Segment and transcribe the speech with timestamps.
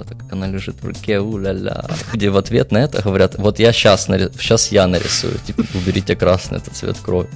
[0.00, 1.84] это как она лежит в руке, у-ля-ля.
[2.12, 6.58] Где в ответ на это говорят, вот я сейчас, сейчас я нарисую, типа, уберите красный,
[6.58, 7.28] этот цвет крови.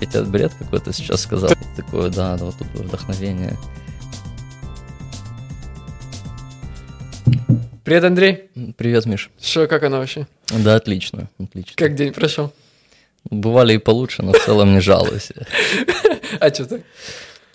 [0.00, 1.50] Я тебе бред какой-то сейчас сказал.
[1.76, 3.56] Такое, да, да, вот тут вдохновение.
[7.84, 8.50] Привет, Андрей.
[8.76, 9.30] Привет, Миш.
[9.40, 10.26] Что, как оно вообще?
[10.50, 11.72] Да, отлично, отлично.
[11.76, 12.52] Как день прошел?
[13.30, 15.30] Бывали и получше, но в целом не жалуюсь.
[16.40, 16.80] А что так?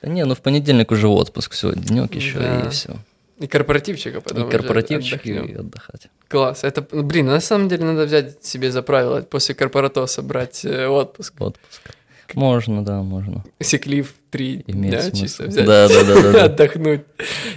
[0.01, 2.95] Да не, ну в понедельник уже отпуск, все, денек еще и все.
[3.41, 6.07] И корпоративчик, а потом И корпоративчик, и отдыхать.
[6.27, 6.63] Класс.
[6.63, 11.33] Это, блин, на самом деле надо взять себе за правило после корпоратоса брать э, отпуск.
[11.39, 11.81] Отпуск.
[12.35, 13.43] Можно, да, можно.
[13.59, 15.15] Секлив три Имеет дня смысл.
[15.23, 15.65] чисто взять.
[15.65, 16.43] Да, да, да, да.
[16.45, 17.01] Отдохнуть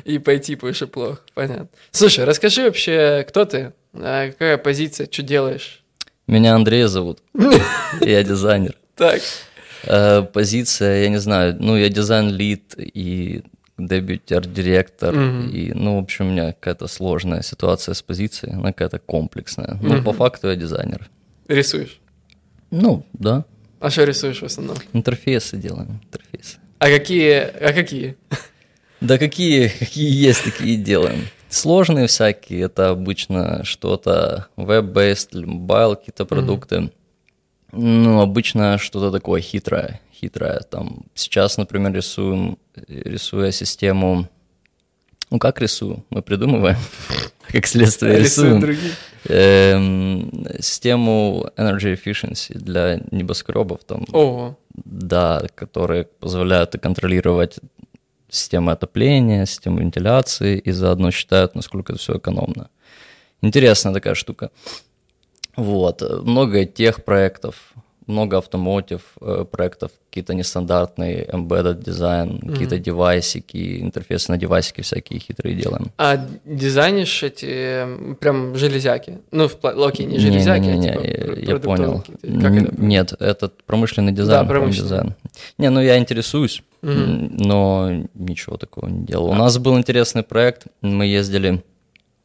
[0.04, 1.20] и пойти больше плохо.
[1.34, 1.68] Понятно.
[1.92, 3.72] Слушай, расскажи вообще, кто ты?
[3.92, 5.06] А какая позиция?
[5.10, 5.84] Что делаешь?
[6.26, 7.20] Меня Андрей зовут.
[8.00, 8.74] Я дизайнер.
[8.96, 9.20] Так.
[9.86, 13.42] Э, Позиция, я не знаю, ну, я дизайн-лид и
[13.78, 15.48] дебют арт-директор, Мгм.
[15.50, 19.78] и, ну, в общем, у меня какая-то сложная ситуация с позицией, она какая-то комплексная.
[19.82, 20.04] Ну, Мгм.
[20.04, 21.08] по факту я дизайнер.
[21.48, 21.98] Рисуешь?
[22.70, 23.44] Ну, да,
[23.80, 24.76] А что рисуешь в основном?
[24.92, 26.58] интерфейсы делаем, интерфейсы.
[26.78, 27.32] А какие?
[27.34, 28.16] А какие?
[29.00, 31.26] Да какие, какие есть, такие делаем.
[31.50, 36.90] Сложные всякие, это обычно что-то веб-based, mobile какие-то продукты.
[37.72, 40.60] Ну, обычно что-то такое хитрое, хитрое.
[40.60, 44.28] Там сейчас, например, рисуем, рисуя систему...
[45.30, 46.04] Ну, как рисую?
[46.10, 46.76] Мы придумываем,
[47.48, 48.76] как следствие рисуем.
[49.26, 54.58] Эм, систему Energy Efficiency для небоскребов, там, Ого.
[54.74, 57.58] да, которые позволяют контролировать
[58.28, 62.68] систему отопления, систему вентиляции и заодно считают, насколько это все экономно.
[63.40, 64.50] Интересная такая штука.
[65.56, 66.02] Вот.
[66.02, 67.72] э, Много тех проектов,
[68.06, 75.54] много автомотив э, проектов, какие-то нестандартные, embedded дизайн, какие-то девайсики, интерфейсы на девайсики всякие хитрые
[75.56, 75.90] делаем.
[75.98, 77.86] А дизайнишь эти
[78.20, 79.18] прям железяки?
[79.30, 82.04] Ну, в окей, не железяки, Не-не-не, а типа я- понял.
[82.42, 82.74] Как это?
[82.82, 84.42] Нет, это промышленный дизайн.
[84.46, 84.82] Да, промышленный.
[84.88, 85.14] дизайн.
[85.58, 89.30] Не, ну я интересуюсь, м, но ничего такого не делал.
[89.30, 90.66] У нас был интересный проект.
[90.82, 91.62] Мы ездили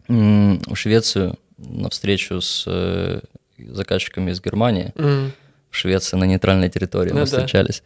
[0.07, 3.19] в Швецию на встречу с э,
[3.57, 4.91] заказчиками из Германии.
[4.95, 5.31] Мгм.
[5.69, 7.25] В Швеции на нейтральной территории Ну мы да.
[7.25, 7.83] встречались.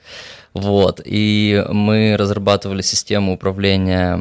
[0.54, 1.02] Вот.
[1.04, 4.18] И мы разрабатывали систему управления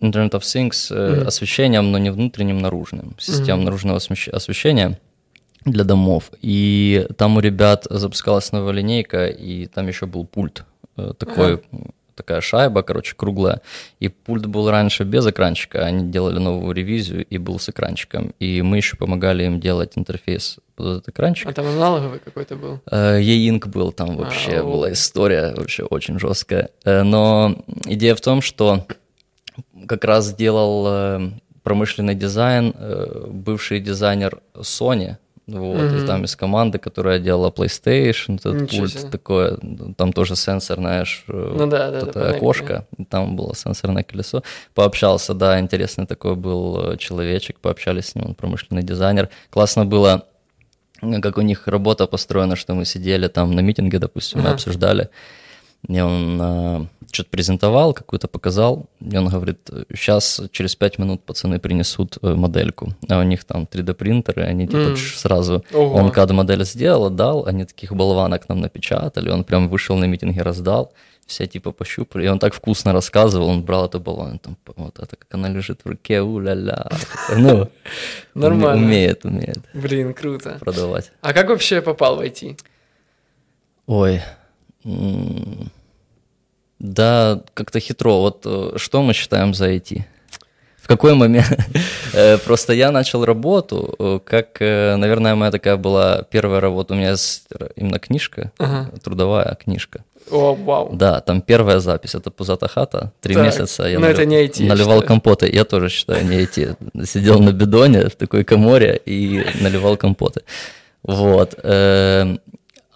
[0.00, 1.26] Internet of Things Мгм.
[1.26, 3.14] освещением, но не внутренним, наружным.
[3.18, 3.64] Система Мгм.
[3.66, 4.98] наружного освещ- освещения
[5.64, 6.30] для домов.
[6.42, 10.64] И там у ребят запускалась новая линейка, и там еще был пульт
[10.96, 11.60] э, такой,
[12.14, 13.60] такая шайба, короче, круглая.
[13.98, 18.32] И пульт был раньше без экранчика, они делали новую ревизию и был с экранчиком.
[18.38, 21.48] И мы еще помогали им делать интерфейс под этот экранчик.
[21.48, 22.80] А там аналоговый какой-то был?
[22.90, 24.72] Э, E-Ink был там вообще, Ау.
[24.72, 26.70] была история вообще очень жесткая.
[26.84, 28.86] Э, Но идея в том, что
[29.88, 31.30] как раз делал э,
[31.62, 36.06] промышленный дизайн э, бывший дизайнер Sony, вот, и Мгм.
[36.06, 39.10] там из команды, которая делала PlayStation, этот Ничего пульт себе.
[39.10, 39.58] такое,
[39.98, 44.02] там тоже сенсор, знаешь, э, Ну да, да, да, это окошко, и там было сенсорное
[44.04, 44.42] колесо.
[44.74, 49.28] Пообщался, да, интересный такой был э, человечек, пообщались с ним, он промышленный дизайнер.
[49.50, 50.33] Классно было, э,
[51.00, 54.54] как у них работа построена, что мы сидели там на митинге, допустим, мы Ага.
[54.54, 55.08] обсуждали,
[55.88, 62.18] и он что-то презентовал, какую-то показал, и он говорит, сейчас через пять минут пацаны принесут
[62.22, 65.94] э, модельку, а у них там 3D-принтеры, они типа тш, сразу, Ого.
[65.94, 70.92] он CAD-модель сделал, отдал, они таких болванок нам напечатали, он прям вышел на митинге, раздал,
[71.26, 75.16] все типа пощупали, и он так вкусно рассказывал, он брал эту болванку, там, вот это,
[75.16, 77.68] как она лежит в руке, у-ля-ля, такой, ну, уме-
[78.34, 78.84] Нормально.
[78.86, 80.56] умеет, умеет Блин, круто.
[80.60, 81.12] продавать.
[81.22, 82.58] А как вообще попал в IT?
[83.86, 84.20] Ой,
[86.78, 88.20] да, как-то хитро.
[88.20, 90.02] Вот э, что мы считаем за IT?
[90.76, 91.46] В какой момент?
[92.16, 96.94] Э, Просто я начал работу, э, как, наверное, моя такая была первая работа.
[96.94, 98.52] У меня есть именно книжка,
[99.02, 100.04] трудовая книжка.
[100.30, 100.90] О, вау.
[100.96, 103.12] Да, там первая запись, это «Пузата хата».
[103.20, 105.08] Три Так, месяца я но это не IT, наливал считаю.
[105.08, 105.50] компоты.
[105.52, 106.76] Я тоже считаю, не IT.
[107.06, 110.40] Сидел на бидоне в такой коморе и наливал компоты.
[111.02, 111.54] Вот.
[111.62, 112.38] эм,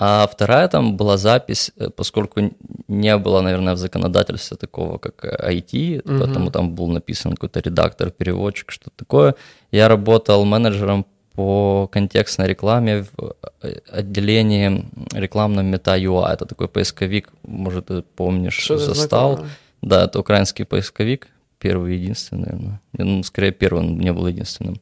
[0.01, 2.41] А вторая там была запись, э, поскольку
[2.89, 6.21] не было, наверное, в законодательстве такого, как э, IT, Мгм.
[6.21, 9.35] поэтому там был написан какой-то редактор, переводчик, что-то такое.
[9.73, 11.05] Я работал менеджером
[11.39, 16.33] по контекстной рекламе в э, отделении рекламном Meta.ua.
[16.33, 19.29] Это такой поисковик, может, ты помнишь, Что-то застал.
[19.29, 19.51] знакомое.
[19.81, 21.29] Да, это украинский поисковик,
[21.61, 22.81] первый единственный, наверное.
[22.99, 24.81] Ну, скорее, первый, он не был единственным.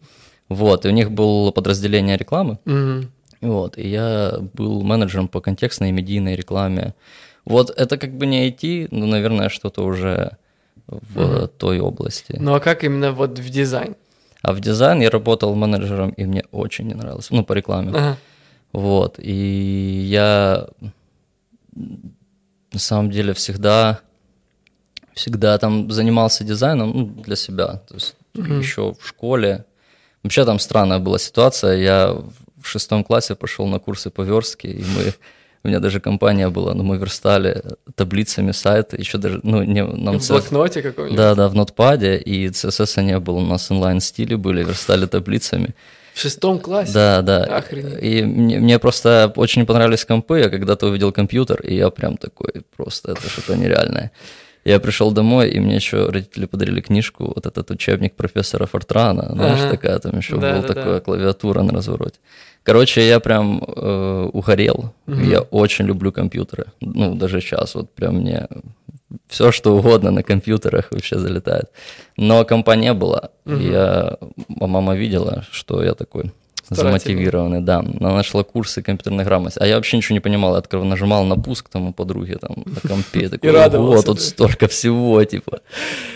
[0.49, 3.11] Вот, и у них было подразделение рекламы, Мгм.
[3.43, 6.95] вот, и я был менеджером по контекстной и медийной рекламе.
[7.45, 10.39] Вот это как бы не IT, но, наверное, что-то уже
[10.87, 11.51] в mm-hmm.
[11.59, 12.37] той области.
[12.41, 13.95] Ну а как именно вот в дизайн?
[14.47, 17.33] А в дизайн я работал менеджером, и мне очень не нравилось.
[17.33, 17.89] Ну, по рекламе.
[17.89, 18.17] Ага.
[18.73, 19.19] Вот.
[19.19, 20.69] И я
[21.75, 23.99] на самом деле всегда,
[25.15, 27.83] всегда там занимался дизайном ну, для себя.
[27.89, 28.59] То есть mm-hmm.
[28.59, 29.65] еще в школе.
[30.23, 31.77] Вообще там странная была ситуация.
[31.79, 35.13] Я в шестом классе пошел на курсы по верстке, и мы
[35.67, 37.63] у меня даже компания была, но мы верстали
[37.97, 39.85] таблицами сайта, еще даже, ну, не...
[39.85, 40.29] Нам в CS...
[40.29, 41.17] блокноте каком-нибудь?
[41.17, 45.75] Да, да, в нотпаде, и CSS не было, у нас онлайн-стили были, верстали таблицами.
[46.15, 46.93] В шестом классе?
[46.95, 47.45] Да, да.
[47.45, 48.03] Охренеть.
[48.03, 52.63] И мне, мне просто очень понравились компы, я когда-то увидел компьютер, и я прям такой,
[52.77, 54.13] просто это что-то нереальное.
[54.67, 59.61] Я пришел домой, и мне еще родители подарили книжку, вот этот учебник профессора Фортрана, знаешь,
[59.61, 59.71] ага.
[59.71, 61.01] такая там еще да, была да, такая да.
[61.01, 62.19] клавиатура на развороте.
[62.65, 64.93] Короче, я прям э, угорел.
[65.07, 65.21] Угу.
[65.21, 66.65] Я очень люблю компьютеры.
[66.81, 68.49] Ну, даже сейчас вот прям мне
[69.29, 71.67] все, что угодно на компьютерах вообще залетает.
[72.17, 73.31] Но компания была.
[73.45, 73.57] Угу.
[73.59, 74.19] Я,
[74.61, 76.33] а мама видела, что я такой
[76.69, 77.79] замотивированный, да.
[77.79, 79.61] Она нашла курсы компьютерной грамотности.
[79.61, 80.53] А я вообще ничего не понимал.
[80.53, 83.29] Я открыл, нажимал на пуск там у подруги там на компе.
[83.31, 85.61] Такой, вот, тут столько всего, типа.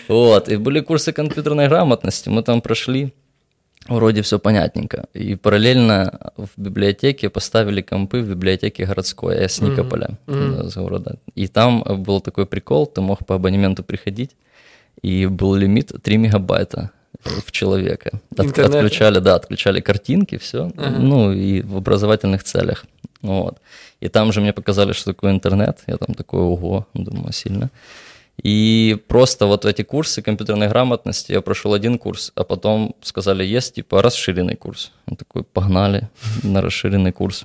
[0.09, 0.49] Вот.
[0.49, 2.29] И были курсы компьютерной грамотности.
[2.29, 3.13] Мы там прошли
[3.89, 5.07] вроде все понятненько.
[5.15, 10.83] И параллельно в библиотеке поставили компы в библиотеке городской, я с Никополя, mm-hmm.
[10.83, 11.19] города.
[11.35, 14.37] И там был такой прикол, ты мог по абонементу приходить,
[15.03, 16.91] и был лимит 3 мегабайта
[17.23, 18.21] в человека.
[18.37, 20.99] От, отключали, да, отключали картинки, все, ага.
[20.99, 22.85] ну и в образовательных целях.
[23.23, 23.59] Вот.
[24.01, 25.81] И там же мне показали, что такое интернет.
[25.87, 27.71] Я там такой, ого, думаю, сильно.
[28.43, 33.75] И просто вот эти курсы компьютерной грамотности, я прошел один курс, а потом сказали, есть
[33.75, 34.93] типа расширенный курс.
[35.07, 36.09] Он такой, погнали
[36.43, 37.45] на расширенный курс.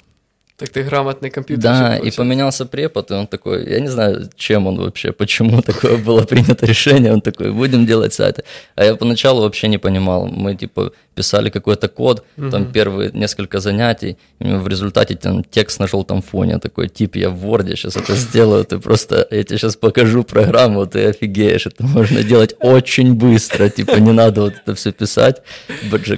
[0.58, 1.64] Так ты грамотный компьютер.
[1.64, 5.98] Да, и поменялся препод, и он такой, я не знаю, чем он вообще, почему такое
[5.98, 8.44] было принято решение, он такой, будем делать сайты.
[8.76, 12.50] А я поначалу вообще не понимал, мы типа писали какой-то код, угу.
[12.52, 17.46] там первые несколько занятий, в результате там текст на желтом фоне, такой, тип, я в
[17.46, 22.24] Word сейчас это сделаю, ты просто, я тебе сейчас покажу программу, ты офигеешь, это можно
[22.24, 25.42] делать очень быстро, типа не надо вот это все писать,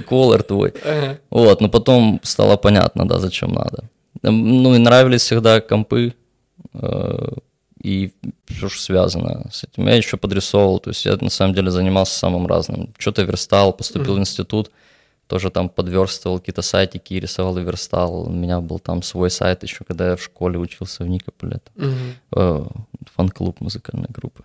[0.08, 0.72] color твой.
[1.30, 3.82] Вот, но потом стало понятно, да, зачем надо.
[4.22, 6.14] Ну и нравились всегда компы
[6.74, 7.32] э,
[7.82, 8.12] и
[8.46, 9.86] все, что связано с этим.
[9.86, 12.92] Я еще подрисовывал, то есть я на самом деле занимался самым разным.
[12.98, 14.16] Что-то верстал, поступил mm-hmm.
[14.16, 14.70] в институт,
[15.26, 18.28] тоже там подверстывал какие-то сайтики, рисовал и верстал.
[18.28, 21.60] У меня был там свой сайт еще, когда я в школе учился в Никополе.
[21.76, 22.86] Mm-hmm.
[23.14, 24.42] Фан-клуб музыкальной группы.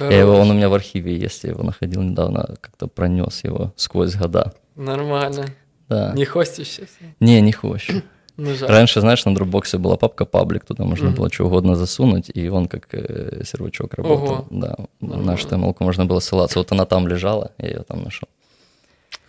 [0.00, 3.72] Я его, он у меня в архиве есть, я его находил недавно, как-то пронес его
[3.76, 4.54] сквозь года.
[4.74, 5.46] Нормально.
[5.88, 6.12] Да.
[6.14, 6.88] Не хостишь сейчас?
[7.20, 8.02] Не, не хощу.
[8.36, 11.16] Ну, Раньше, знаешь, на дропбоксе была папка паблик, туда можно mm-hmm.
[11.16, 14.34] было что угодно засунуть, и он как э, сервачок работал.
[14.34, 14.46] Ого.
[14.50, 15.32] Да, Нормально.
[15.32, 16.58] на HTML можно было ссылаться.
[16.58, 18.28] Вот она там лежала, я ее там нашел.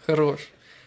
[0.07, 0.39] Хорош.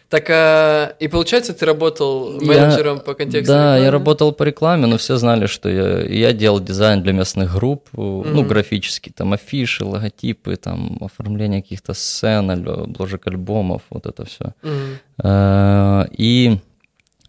[0.09, 3.53] Так, а, и получается, ты работал менеджером я, по контексту?
[3.53, 3.85] Да, рекламе?
[3.85, 7.87] я работал по рекламе, но все знали, что я, я делал дизайн для местных групп,
[7.93, 8.31] mm-hmm.
[8.33, 14.53] ну, графический, там, афиши, логотипы, там, оформление каких-то сцен, обложек альбомов, вот это все.
[14.63, 14.97] Mm-hmm.
[15.21, 16.57] А, и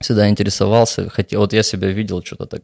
[0.01, 2.63] всегда интересовался, хотел, вот я себя видел что-то так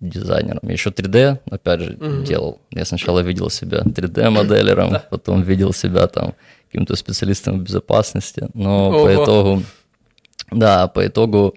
[0.00, 0.68] дизайнером.
[0.68, 2.24] Еще 3D, опять же, mm-hmm.
[2.24, 2.60] делал.
[2.70, 6.34] Я сначала видел себя 3D-моделером, потом видел себя там
[6.66, 9.04] каким-то специалистом в безопасности, но Ого.
[9.04, 9.62] по итогу,
[10.50, 11.54] да, по итогу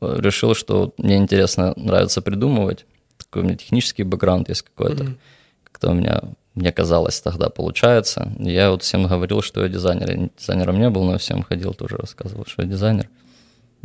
[0.00, 2.84] э, решил, что мне интересно, нравится придумывать.
[3.16, 5.04] Такой у меня технический бэкграунд есть какой-то.
[5.04, 5.18] Mm-hmm.
[5.64, 6.22] Как-то у меня,
[6.54, 8.32] мне казалось, тогда получается.
[8.38, 10.10] Я вот всем говорил, что я дизайнер.
[10.10, 13.04] Я дизайнером не был, но всем ходил, тоже рассказывал, что я дизайнер.
[13.04, 13.27] mm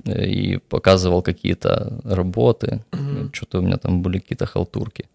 [0.06, 3.30] и показывал какие-то работы, mm-hmm.
[3.34, 5.06] что-то у меня там были какие-то халтурки.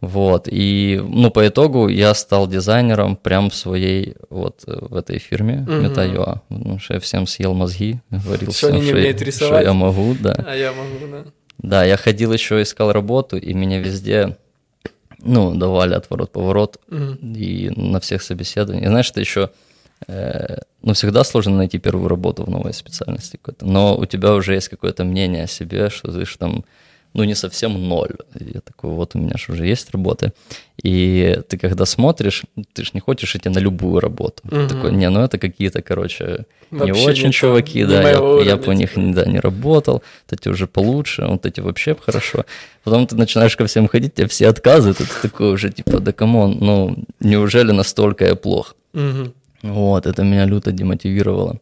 [0.00, 5.64] Вот, и, ну, по итогу я стал дизайнером прям в своей, вот, в этой фирме
[5.66, 5.94] mm-hmm.
[5.94, 10.16] Meta.ua, потому что я всем съел мозги, говорил что всем, что, я, что я могу,
[10.20, 10.34] да.
[10.46, 11.24] А я могу, да.
[11.58, 14.36] Да, я ходил еще, искал работу, и меня везде,
[15.20, 17.36] ну, давали отворот-поворот, mm-hmm.
[17.36, 18.86] и на всех собеседованиях.
[18.86, 19.71] И знаешь, что еще Э,
[20.06, 24.68] ну, всегда сложно найти первую работу в новой специальности какой-то, но у тебя уже есть
[24.68, 26.64] какое-то мнение о себе, что ты же там,
[27.14, 28.16] ну, не совсем ноль.
[28.40, 30.32] Я такой, вот у меня же уже есть работы.
[30.82, 32.42] И ты когда смотришь,
[32.72, 34.42] ты же не хочешь идти на любую работу.
[34.44, 34.68] Угу.
[34.68, 38.56] Такой, не, ну это какие-то, короче, Вообще не очень не чуваки, да, я, уровня, я
[38.56, 42.46] по них да, не работал, вот эти уже получше, вот эти вообще хорошо.
[42.82, 46.12] Потом ты начинаешь ко всем ходить, тебе все отказывают, и ты такой уже, типа, да
[46.12, 48.74] come on, ну, неужели настолько я плох?
[48.94, 49.32] Угу.
[49.62, 51.60] Вот, это меня люто демотивировало.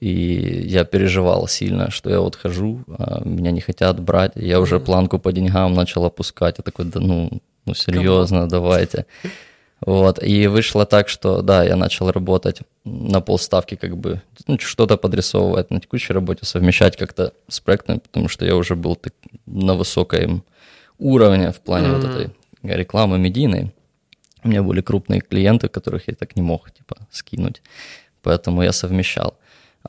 [0.00, 4.32] И я переживал сильно, что я вот хожу, а меня не хотят брать.
[4.34, 6.56] Я уже планку по деньгам начал опускать.
[6.58, 7.30] Я такой, да ну,
[7.64, 9.06] ну серьезно, давайте.
[9.86, 14.96] Вот, и вышло так, что, да, я начал работать на полставки, как бы, ну, что-то
[14.96, 19.12] подрисовывать на текущей работе, совмещать как-то с проектами, потому что я уже был так,
[19.44, 20.42] на высоком
[20.98, 22.00] уровне в плане mm-hmm.
[22.00, 22.30] вот этой
[22.62, 23.74] рекламы медийной.
[24.44, 27.62] У меня были крупные клиенты, которых я так не мог, типа, скинуть,
[28.22, 29.34] поэтому я совмещал.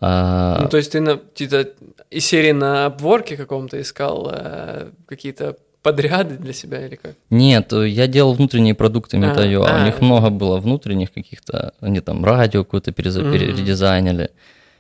[0.01, 0.59] А...
[0.62, 1.65] Ну, то есть ты на, типа,
[2.09, 7.15] из серии на обворке каком-то искал э, какие-то подряды для себя или как?
[7.29, 12.01] Нет, я делал внутренние продукты Meta.ua, а, а, у них много было внутренних каких-то, они
[12.01, 14.29] там радио какое-то передизайнили,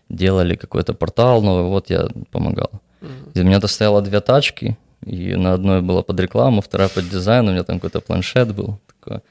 [0.09, 2.71] делали какой-то портал новый, вот я помогал.
[3.01, 3.41] Mm-hmm.
[3.41, 7.47] У меня то стояло две тачки, и на одной была под рекламу, вторая под дизайн,
[7.47, 8.79] у меня там какой-то планшет был.
[8.87, 9.21] Такой.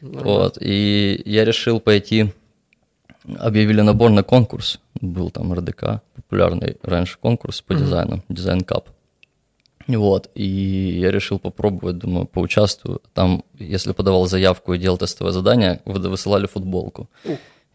[0.00, 0.22] Mm-hmm.
[0.22, 2.32] Вот, и я решил пойти,
[3.38, 8.88] объявили набор на конкурс, был там РДК, популярный раньше конкурс по дизайну, дизайн кап.
[9.86, 13.02] Вот, и я решил попробовать, думаю, поучаствую.
[13.12, 17.08] Там, если подавал заявку и делал тестовое задание, высылали футболку.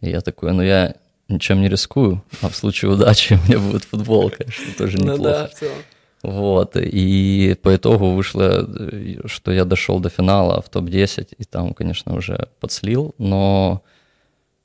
[0.01, 0.95] И я такой, ну я
[1.27, 5.17] ничем не рискую, а в случае удачи у меня будет футболка, что тоже неплохо.
[5.17, 5.77] Ну да, в целом.
[6.21, 8.67] Вот, и по итогу вышло,
[9.25, 13.83] что я дошел до финала в топ-10, и там, конечно, уже подслил, но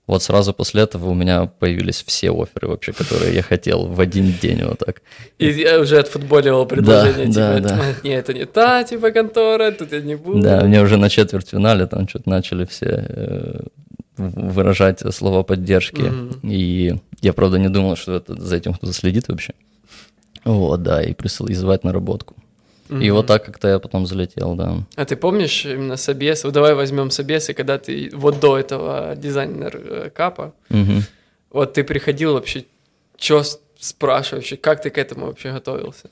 [0.06, 4.34] вот сразу после этого у меня появились все оферы вообще, которые я хотел в один
[4.42, 5.00] день вот так.
[5.38, 7.84] И я уже отфутболивал предложение, да, типа, да, да.
[8.02, 10.42] не, это не та, типа, контора, тут я не буду.
[10.42, 13.61] Да, мне уже на четвертьфинале там что-то начали все э,
[14.16, 16.40] выражать слова поддержки, mm-hmm.
[16.42, 19.54] и я, правда, не думал, что это, за этим кто-то следит вообще.
[20.45, 22.35] Вот, да, и присыл, и звать на работку.
[22.89, 23.05] Mm-hmm.
[23.05, 24.77] И вот так как-то я потом залетел, да.
[24.95, 26.45] А ты помнишь именно собес?
[26.45, 31.03] Вот давай возьмем собес, и когда ты вот до этого дизайнер э, капа, mm-hmm.
[31.51, 32.65] вот ты приходил вообще,
[33.19, 33.43] что
[33.79, 36.11] спрашиваешь, как ты к этому вообще готовился?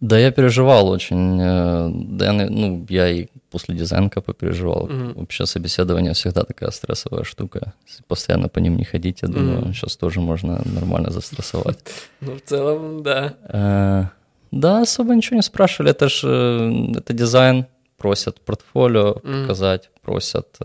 [0.00, 1.38] Да, я переживал очень.
[1.40, 4.88] Э, да, я, ну, я и после дизайнка попереживал.
[4.88, 5.18] Mm-hmm.
[5.18, 7.74] Вообще собеседование всегда такая стрессовая штука.
[7.86, 9.72] Если постоянно по ним не ходить, я думаю, mm-hmm.
[9.74, 11.78] сейчас тоже можно нормально застрессовать.
[12.20, 13.34] Ну, в целом, да.
[13.48, 14.04] Э,
[14.50, 15.90] да, особо ничего не спрашивали.
[15.90, 17.66] Это же э, это дизайн.
[17.96, 20.58] Просят портфолио показать, просят.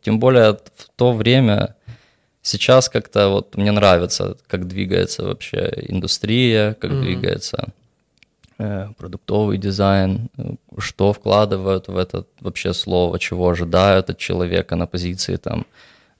[0.00, 1.74] Тем более в то время
[2.40, 7.87] сейчас как-то вот мне нравится, как двигается вообще индустрия, как двигается Э,
[8.98, 15.36] продуктовый дизайн, э, что вкладывают в это вообще слово, чего ожидают от человека на позиции
[15.36, 15.64] там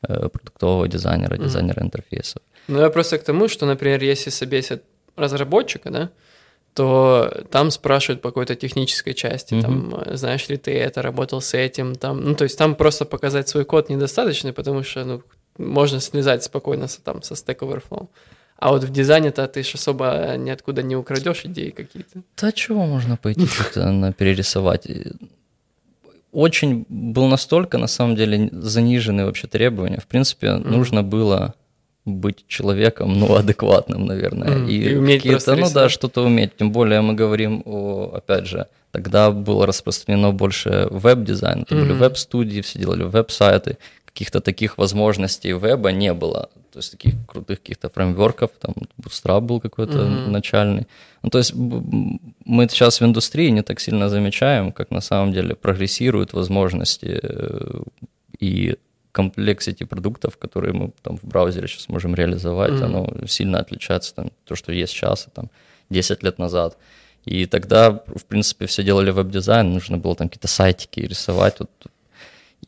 [0.02, 2.42] э, продуктового дизайнера, дизайнера интерфейсов.
[2.68, 4.83] Ну, я просто к тому, что, например, если собесят
[5.16, 6.11] разработчика, да,
[6.75, 9.62] то там спрашивают по какой-то технической части, mm-hmm.
[9.62, 13.49] там, знаешь ли ты это, работал с этим, там, ну, то есть там просто показать
[13.49, 15.23] свой код недостаточно, потому что, ну,
[15.57, 18.09] можно слезать спокойно со, там, со Stack Overflow.
[18.59, 22.23] А вот в дизайне-то ты ж особо ниоткуда не украдешь идеи какие-то.
[22.37, 23.47] Да чего можно пойти
[23.77, 24.88] на перерисовать?
[26.33, 30.00] Очень был настолько, на самом деле, заниженные вообще требования.
[30.00, 30.69] В принципе, mm-hmm.
[30.69, 31.55] нужно было
[32.05, 34.49] быть человеком, ну, адекватным, наверное.
[34.49, 34.71] Mm-hmm.
[34.71, 36.57] И, и уметь просто ну да, что-то уметь.
[36.57, 41.62] Тем более мы говорим о, опять же, тогда было распространено больше веб-дизайн.
[41.62, 41.81] Это mm-hmm.
[41.81, 46.49] были веб-студии, все делали веб-сайты каких-то таких возможностей веба не было.
[46.78, 50.30] То есть таких крутых каких-то фреймворков, там Bootstrap был какой-то mm-hmm.
[50.30, 50.87] начальный.
[51.23, 55.56] Ну, то есть мы сейчас в индустрии не так сильно замечаем, как на самом деле
[55.56, 57.82] прогрессируют возможности э,
[58.38, 58.76] и
[59.11, 62.85] complexity продуктов, которые мы там в браузере сейчас можем реализовать, mm-hmm.
[62.85, 65.50] оно сильно отличается там то, что есть сейчас, там
[65.90, 66.78] 10 лет назад.
[67.25, 71.58] И тогда, в принципе, все делали веб-дизайн, нужно было там какие-то сайтики рисовать.
[71.58, 71.70] Вот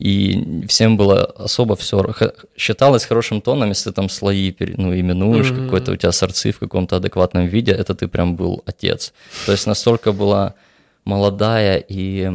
[0.01, 2.03] и всем было особо все
[2.57, 5.65] считалось хорошим тоном, если ты там слои ну, именуешь, mm-hmm.
[5.65, 9.13] какой-то у тебя сорцы в каком-то адекватном виде, это ты прям был отец.
[9.45, 10.55] То есть настолько была
[11.05, 12.31] молодая и,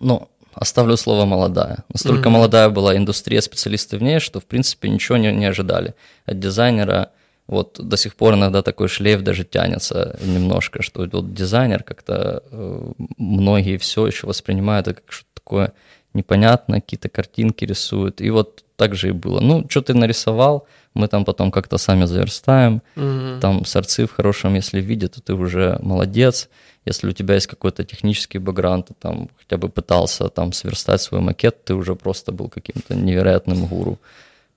[0.00, 1.84] ну, оставлю слово молодая.
[1.92, 2.32] Настолько mm-hmm.
[2.32, 7.10] молодая была индустрия, специалисты в ней, что, в принципе, ничего не, не ожидали от дизайнера.
[7.46, 12.92] Вот до сих пор иногда такой шлейф даже тянется немножко, что вот дизайнер как-то э,
[13.18, 15.72] многие все еще воспринимают это как что-то такое
[16.14, 18.20] непонятно, какие-то картинки рисуют.
[18.20, 19.40] И вот так же и было.
[19.40, 22.82] Ну, что ты нарисовал, мы там потом как-то сами заверстаем.
[22.96, 23.40] Mm-hmm.
[23.40, 26.48] Там сорцы в хорошем, если видят, то ты уже молодец.
[26.86, 31.20] Если у тебя есть какой-то технический бэкграунд, ты там хотя бы пытался там сверстать свой
[31.20, 33.98] макет, ты уже просто был каким-то невероятным гуру.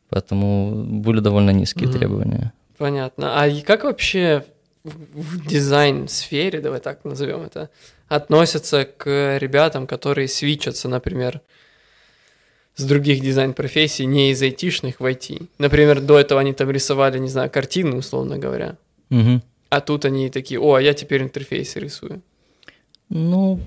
[0.10, 1.98] Поэтому были довольно низкие mm-hmm.
[1.98, 2.54] требования.
[2.78, 3.42] Понятно.
[3.42, 4.44] А как вообще
[4.84, 7.70] в дизайн-сфере, давай так назовем это,
[8.08, 11.42] относятся к ребятам, которые свичатся, например,
[12.76, 15.48] с других дизайн-профессий, не из айтишных в IT.
[15.58, 18.78] Например, до этого они там рисовали, не знаю, картины, условно говоря.
[19.10, 19.42] Угу.
[19.70, 22.22] А тут они такие, о, а я теперь интерфейсы рисую.
[23.10, 23.60] Ну,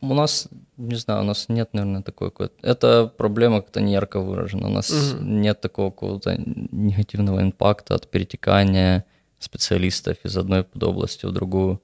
[0.00, 2.54] у нас не знаю, у нас нет, наверное, такой какой-то...
[2.62, 4.68] Это проблема как-то не ярко выражена.
[4.68, 5.24] У нас угу.
[5.24, 9.04] нет такого какого-то негативного импакта от перетекания
[9.40, 11.80] специалистов из одной области в другую.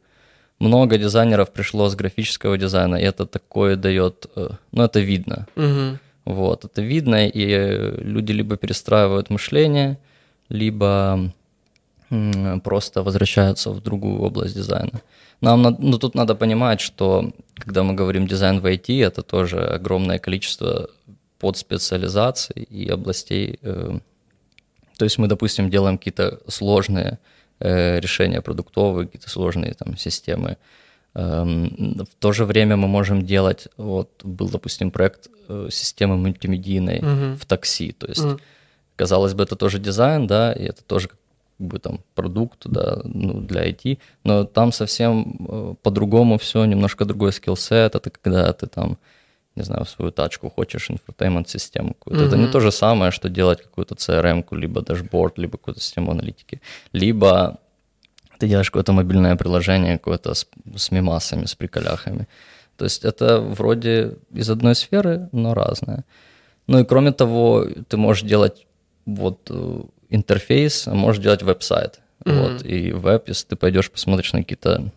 [0.59, 4.27] Много дизайнеров пришло с графического дизайна, и это такое дает...
[4.37, 5.47] Э, ну, это видно.
[5.57, 5.99] Угу.
[6.25, 9.99] Вот, это видно, и люди либо перестраивают мышление,
[10.49, 11.33] либо
[12.63, 15.03] просто возвращаются в другую область дизайна.
[15.41, 20.19] Нам, ну, тут надо понимать, что когда мы говорим дизайн в IT, это тоже огромное
[20.19, 20.89] количество
[21.39, 23.59] подспециализаций и областей.
[23.63, 23.99] Э,
[24.97, 27.19] то есть мы, допустим, делаем какие-то сложные
[27.65, 30.57] решения продуктовые, какие-то сложные там системы.
[31.15, 36.99] Эм, в то же время мы можем делать, вот был, допустим, проект э, системы мультимедийной
[36.99, 37.37] uh-huh.
[37.37, 38.41] в такси, то есть uh-huh.
[38.97, 41.19] казалось бы, это тоже дизайн, да, и это тоже как
[41.59, 47.33] бы там продукт да, ну, для IT, но там совсем э, по-другому все, немножко другой
[47.33, 48.99] skillset, это когда ты там,
[49.57, 52.25] не знаю, в свою тачку хочешь infotainment-систему какую-то.
[52.25, 52.29] Mm-hmm.
[52.29, 56.61] Это не то же самое, что делать какую-то CRM-ку, либо дашборд, либо какую-то систему аналитики.
[56.93, 57.59] Либо
[58.39, 60.47] ты делаешь какое-то мобильное приложение какое-то с,
[60.77, 62.27] с мемасами, с приколяхами.
[62.77, 66.05] То есть это вроде из одной сферы, но разное.
[66.67, 68.67] Ну и кроме того, ты можешь делать
[69.07, 72.01] вот э, интерфейс, а можешь делать веб-сайт.
[72.25, 72.53] Mm-hmm.
[72.53, 74.91] Вот, и веб, если ты пойдешь, посмотришь на какие-то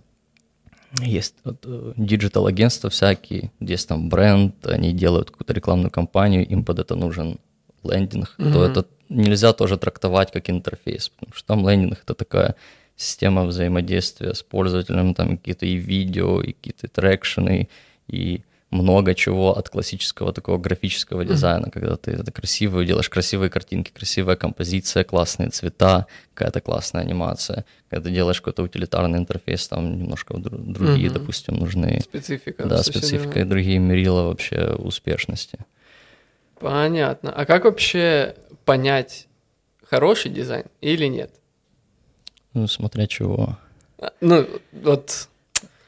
[1.01, 6.95] есть э, digital-агентства всякие, есть там бренд, они делают какую-то рекламную кампанию, им под это
[6.95, 7.39] нужен
[7.83, 8.53] лендинг, mm-hmm.
[8.53, 12.55] то это нельзя тоже трактовать как интерфейс, потому что там лендинг— это такая
[12.95, 17.69] система взаимодействия с пользователем, там какие-то и видео, и какие-то трекшены,
[18.07, 21.71] и много чего от классического такого графического дизайна, mm-hmm.
[21.71, 27.65] когда ты это красиво делаешь красивые картинки, красивая композиция, классные цвета, какая-то классная анимация.
[27.89, 31.13] Когда ты делаешь какой-то утилитарный интерфейс, там немножко другие, mm-hmm.
[31.13, 32.01] допустим, нужны.
[32.01, 32.65] Специфика.
[32.65, 35.59] Да, специфика и другие мерила вообще успешности.
[36.59, 37.31] Понятно.
[37.31, 39.27] А как вообще понять,
[39.85, 41.31] хороший дизайн или нет?
[42.53, 43.57] Ну, смотря чего.
[43.99, 45.29] А, ну, вот...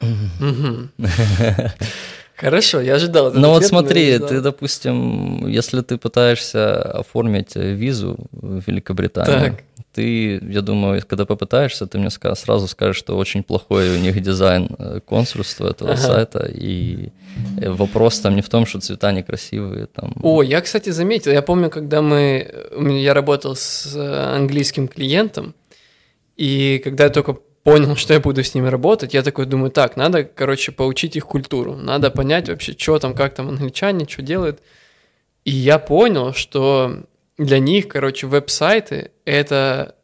[2.40, 3.40] Хорошо, я ожидал этого.
[3.40, 9.84] Ну вот смотри, ты, допустим, если ты пытаешься оформить визу в Великобританию, так.
[9.92, 14.70] ты, я думаю, когда попытаешься, ты мне сразу скажешь, что очень плохой у них дизайн
[14.78, 16.00] э, консульства этого ага.
[16.00, 17.10] сайта, и
[17.60, 19.86] э, вопрос там не в том, что цвета некрасивые.
[19.86, 20.14] Там.
[20.22, 22.50] О, я, кстати, заметил, я помню, когда мы,
[23.02, 25.54] я работал с э, английским клиентом,
[26.38, 29.96] и когда я только понял, что я буду с ними работать, я такой думаю, так,
[29.96, 34.60] надо, короче, поучить их культуру, надо понять вообще, что там, как там англичане, что делают.
[35.44, 37.04] И я понял, что
[37.38, 39.94] для них, короче, веб-сайты— это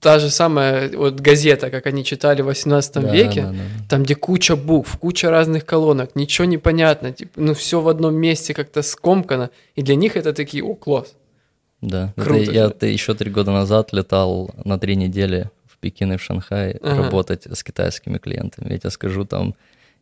[0.00, 3.88] та же самая вот газета, как они читали в 18 да, веке, да, да, да.
[3.88, 8.14] там, где куча букв, куча разных колонок, ничего не понятно, типа, ну, все в одном
[8.14, 11.14] месте как-то скомкано, и для них это такие, о, класс.
[11.80, 16.12] Да, Круто это, я ты еще три года назад летал на три недели в Пекин
[16.12, 17.02] и в Шанхай ага.
[17.02, 18.72] работать с китайскими клиентами.
[18.72, 19.54] Я тебе скажу, там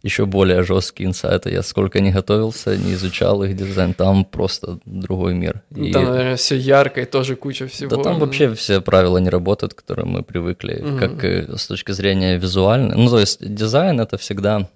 [0.04, 1.50] еще более жесткие инсайты.
[1.50, 5.62] Я сколько не готовился, не изучал их дизайн, там просто другой мир.
[5.74, 5.92] И...
[5.92, 7.96] Там, наверное, все ярко и тоже куча всего.
[7.96, 10.98] Да там вообще все правила не работают, к которым мы привыкли, угу.
[10.98, 11.24] как
[11.58, 12.96] с точки зрения визуальной.
[12.96, 14.68] Ну, то есть дизайн— это всегда,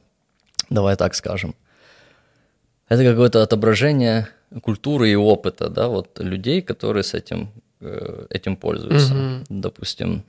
[0.71, 1.55] давай так скажем,
[2.89, 4.29] это какое-то отображение
[4.63, 9.15] культуры и опыта, да, вот людей, которые с этим, э, этим пользуются.
[9.15, 9.45] Угу.
[9.51, 10.23] Допустим,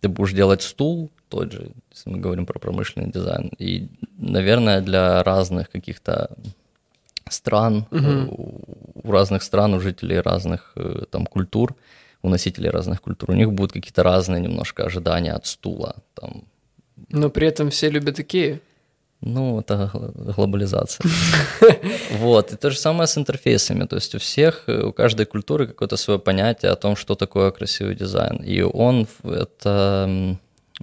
[0.00, 3.50] ты будешь делать стул, тот же, если мы говорим про промышленный дизайн.
[3.58, 6.36] И, наверное, для разных каких-то
[7.28, 8.64] стран, угу.
[9.04, 11.76] у разных стран, у жителей разных э, там культур,
[12.22, 15.96] у носителей разных культур, у них будут какие-то разные немножко ожидания от стула.
[16.14, 16.44] Там.
[17.08, 18.60] Но при этом все любят Икею.
[19.22, 19.90] Ну, это
[20.36, 21.04] глобализация.
[22.12, 25.96] Вот, и то же самое с интерфейсами, то есть у всех, у каждой культуры какое-то
[25.96, 30.36] свое понятие о том, что такое красивый дизайн, и он, это,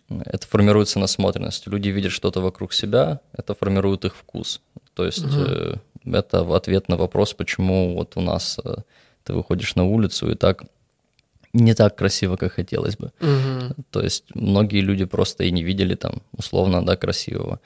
[0.09, 1.73] это формируется насмотренностью.
[1.73, 4.61] Люди видят что-то вокруг себя, это формирует их вкус.
[4.93, 5.79] То есть угу.
[6.05, 8.75] это ответ на вопрос, почему вот у нас э,
[9.23, 10.63] ты выходишь на улицу и так
[11.53, 13.11] не так красиво, как хотелось бы.
[13.21, 13.83] Угу.
[13.91, 17.59] То есть многие люди просто и не видели там условно, да, красивого.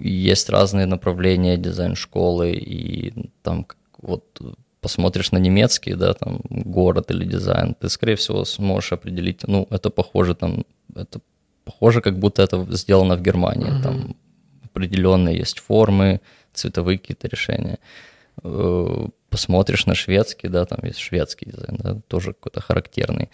[0.00, 3.66] Есть разные направления дизайн-школы, и там
[4.00, 4.40] вот
[4.80, 9.90] посмотришь на немецкий, да, там город или дизайн, ты, скорее всего, сможешь определить, ну, это
[9.90, 11.20] похоже там, это
[11.64, 13.82] похоже, как будто это сделано в Германии, mm-hmm.
[13.82, 14.16] там
[14.64, 16.20] определенные есть формы,
[16.52, 17.78] цветовые какие-то решения.
[18.42, 23.30] Э, посмотришь на шведский, да, там есть шведский дизайн, да, тоже какой-то характерный.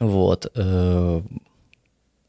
[0.00, 0.46] Вот.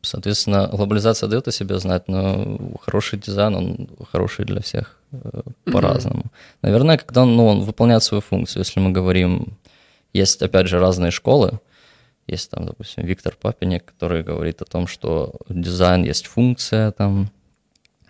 [0.06, 5.42] Соответственно, глобализация дает о себе знать, но хороший дизайн, он хороший для всех э,
[5.72, 6.24] по-разному.
[6.24, 6.60] Mm-hmm.
[6.62, 9.58] Наверное, когда ну, он выполняет свою функцию, если мы говорим,
[10.14, 11.60] есть, опять же, разные школы,
[12.28, 17.30] есть там, допустим, Виктор Папиник, который говорит о том, что дизайн есть функция там,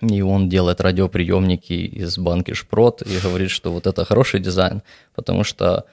[0.01, 4.81] и он делает радиоприемники из банки Шпрот и говорит, что вот это хороший дизайн,
[5.15, 5.85] потому что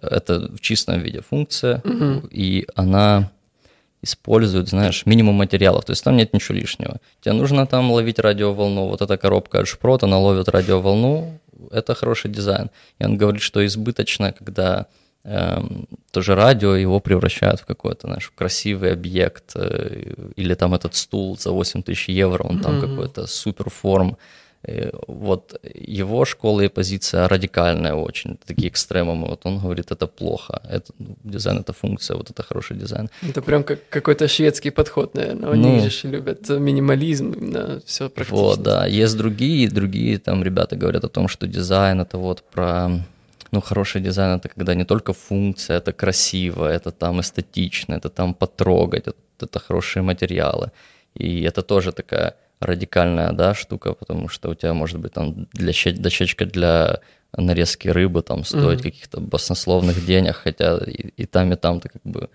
[0.00, 2.28] это в чистом виде функция, mm-hmm.
[2.30, 3.30] и она
[4.02, 6.96] использует, знаешь, минимум материалов, то есть там нет ничего лишнего.
[7.20, 11.38] Тебе нужно там ловить радиоволну, вот эта коробка от Шпрот, она ловит радиоволну,
[11.70, 12.70] это хороший дизайн.
[12.98, 14.86] И он говорит, что избыточно, когда
[15.22, 21.36] Эм, тоже радио его превращают в какой-то, знаешь, красивый объект, э, или там этот стул
[21.36, 22.88] за 8 тысяч евро, он там mm-hmm.
[22.88, 24.12] какой-то суперформ.
[24.12, 24.16] Э,
[25.08, 29.28] вот его школа и позиция радикальная очень, такие экстремумы.
[29.28, 33.08] Вот он говорит, это плохо, это, ну, дизайн это функция, вот это хороший дизайн.
[33.22, 35.52] Это прям как какой-то шведский подход, наверное.
[35.52, 38.36] Они ну, же любят минимализм, именно все практично.
[38.36, 38.86] Вот, да.
[38.86, 42.90] Есть другие, другие там ребята говорят о том, что дизайн это вот про
[43.52, 48.34] ну, хороший дизайн это когда не только функция, это красиво, это там эстетично, это там
[48.34, 50.70] потрогать, это, это хорошие материалы.
[51.14, 55.72] И это тоже такая радикальная, да, штука, потому что у тебя может быть там для
[55.94, 57.00] дощечка для
[57.36, 58.82] нарезки рыбы там стоит mm-hmm.
[58.82, 62.28] каких-то баснословных денег, хотя и, и там, и там-то как бы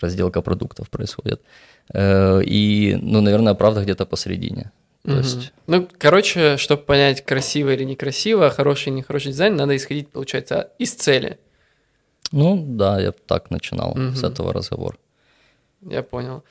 [0.00, 1.42] разделка продуктов происходит.
[1.92, 4.72] Э, и, ну, наверное, правда где-то посередине.
[5.04, 5.18] То угу.
[5.18, 5.52] есть...
[5.68, 10.94] Ну, короче, чтобы понять, красиво или некрасиво, хороший или нехороший дизайн, надо исходить, получается, из
[10.94, 11.38] цели.
[12.32, 14.16] Ну, да, я так начинал угу.
[14.16, 14.96] с этого разговора.
[15.82, 16.42] Я понял.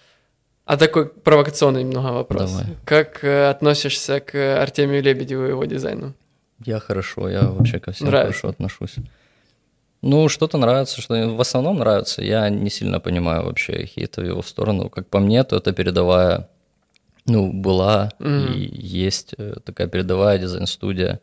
[0.66, 2.52] А такой провокационный немного вопрос.
[2.52, 2.66] Давай.
[2.86, 6.14] Как э, относишься к Артемию Лебедеву и его дизайну?
[6.66, 8.42] Я хорошо, я вообще ко всем нравится.
[8.42, 8.96] хорошо отношусь.
[10.02, 12.24] Ну, что-то нравится, что в основном нравится.
[12.24, 14.90] Я не сильно понимаю вообще хейта в его сторону.
[14.90, 16.50] Как по мне, то это передовая
[17.26, 18.54] ну, была mm-hmm.
[18.54, 21.20] и есть э, такая передовая дизайн-студия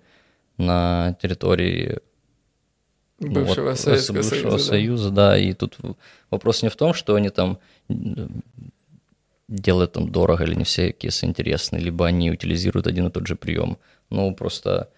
[0.57, 1.99] на территории
[3.19, 5.31] бывшего, ну, вот, Советского бывшего Союза, Союза да.
[5.31, 5.39] да.
[5.39, 5.77] И тут
[6.31, 7.59] вопрос не в том, что они там
[9.53, 13.37] делают там дорого или не все кейсы интересны, либо они утилизируют один и тот же
[13.37, 13.79] прием.
[14.11, 14.89] Ну, просто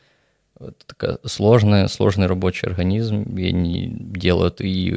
[0.61, 4.97] это такая сложная, сложный рабочий организм, и они делают и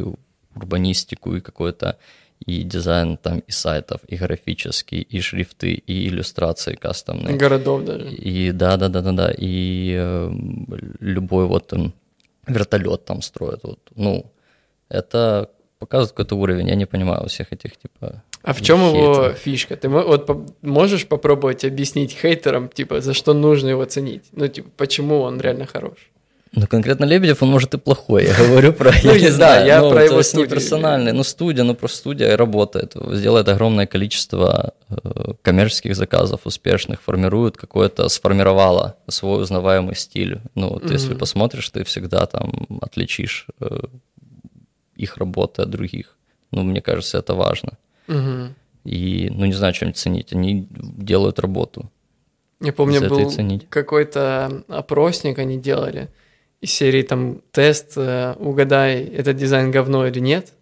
[0.56, 1.98] урбанистику, и какое-то
[2.46, 7.36] и дизайн там и сайтов, и графический, и шрифты, и иллюстрации кастомные.
[7.36, 8.10] Городов даже.
[8.12, 9.34] И да, да, да, да, да.
[9.36, 10.32] И э,
[11.00, 11.92] любой вот э,
[12.46, 13.64] вертолет там строят.
[13.64, 13.80] Вот.
[13.96, 14.32] Ну,
[14.90, 16.70] это показывает какой-то уровень.
[16.70, 18.24] Я не понимаю всех этих типа.
[18.42, 19.76] А в чем его фишка?
[19.76, 20.30] Ты вот
[20.62, 24.24] можешь попробовать объяснить хейтерам, типа, за что нужно его ценить?
[24.32, 25.98] Ну, типа, почему он реально хорош?
[26.54, 28.26] Ну, конкретно Лебедев, он может и плохой.
[28.26, 30.50] Я говорю про, я не знаю, я ну, про его студию.
[30.50, 37.58] персональный, ну, студия, ну, просто студия работает, сделает огромное количество э, коммерческих заказов успешных, формирует
[37.58, 40.40] какое-то, сформировала свой узнаваемый стиль.
[40.56, 43.80] Ну, вот если посмотришь, ты всегда там отличишь э,
[44.96, 46.18] их работы от других.
[46.52, 47.74] Ну, мне кажется, это важно.
[48.86, 50.34] И, ну, не знаю, чем ценить.
[50.34, 51.90] Они делают работу.
[52.62, 53.32] Я помню, был
[53.70, 56.10] какой-то опросник они делали–
[56.62, 60.54] из серии там тест, э, угадай, этот дизайн говно или нет.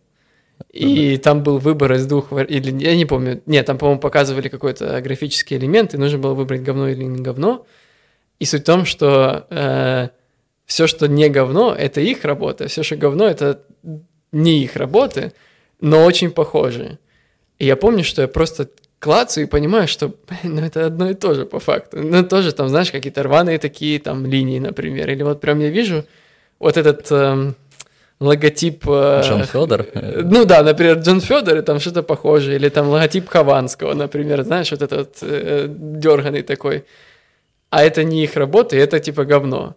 [0.72, 5.02] И там был выбор из двух, или я не помню, нет, там, по-моему, показывали какой-то
[5.02, 7.66] графический элемент, и нужно было выбрать говно или не говно.
[8.40, 10.10] И суть в том, что э,
[10.66, 13.64] все, что не говно, это их работа, все, что говно, это
[14.32, 15.34] не их работы,
[15.82, 17.00] но очень похожие.
[17.60, 20.14] И я помню, что я просто клацаю и понимаю, что
[20.44, 22.02] ну, это одно и то же по факту.
[22.02, 25.10] Ну, тоже там, знаешь, какие-то рваные такие там линии, например.
[25.10, 26.06] Или вот прям я вижу
[26.60, 27.54] вот этот э,
[28.20, 28.84] логотип...
[28.88, 29.86] Э, Джон Федор?
[29.94, 32.56] Ну да, например, Джон Федор, и там что-то похожее.
[32.56, 36.84] Или там логотип Хованского, например, знаешь, вот этот э, дерганый такой.
[37.70, 39.76] А это не их работа, и это типа говно.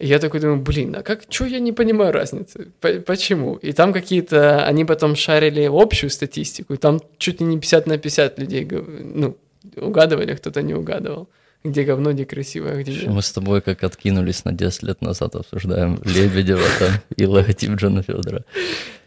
[0.00, 2.68] И я такой думаю, блин, а как, что я не понимаю разницы?
[3.06, 3.56] Почему?
[3.56, 7.98] И там какие-то, они потом шарили общую статистику, и там чуть ли не 50 на
[7.98, 8.68] 50 людей,
[9.14, 9.36] ну,
[9.76, 11.28] угадывали, кто-то не угадывал.
[11.64, 13.08] Где говно, где красивое, где нет.
[13.08, 18.02] Мы с тобой как откинулись на 10 лет назад, обсуждаем Лебедева там и логотип Джона
[18.02, 18.44] Федора.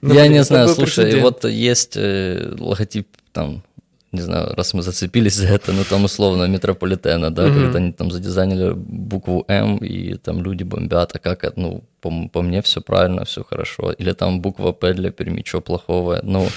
[0.01, 3.63] Ну, я не знаю, слушай, вот есть э, логотип там
[4.13, 7.63] не знаю, раз мы зацепились за это, ну там условно метрополитена, да, mm-hmm.
[7.63, 12.29] когда они там задизайнили букву М, и там люди бомбят, а как это, ну, по,
[12.31, 13.91] по мне все правильно, все хорошо.
[13.91, 16.19] Или там буква П для Перми, что плохого.
[16.23, 16.47] Ну,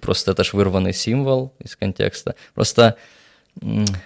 [0.00, 2.34] просто это ж вырванный символ из контекста.
[2.54, 2.94] Просто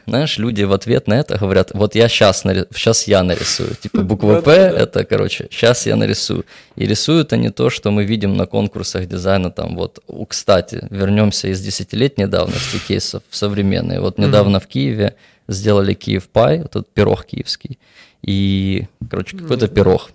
[0.07, 2.67] знаешь, люди в ответ на это говорят, вот я сейчас, нарис...
[2.73, 3.75] сейчас я нарисую.
[3.75, 6.45] Типа буква П, это, короче, сейчас я нарисую.
[6.77, 9.51] И рисуют они то, что мы видим на конкурсах дизайна.
[9.51, 14.01] Там вот, кстати, вернемся из десятилетней давности кейсов в современные.
[14.01, 15.17] Вот недавно в Киеве
[15.49, 17.79] сделали Киев Пай, этот пирог киевский.
[18.23, 20.11] И, короче, какой-то пирог.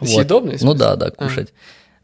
[0.00, 0.52] Съедобный?
[0.52, 0.62] Вот.
[0.62, 1.52] Ну да, да, кушать.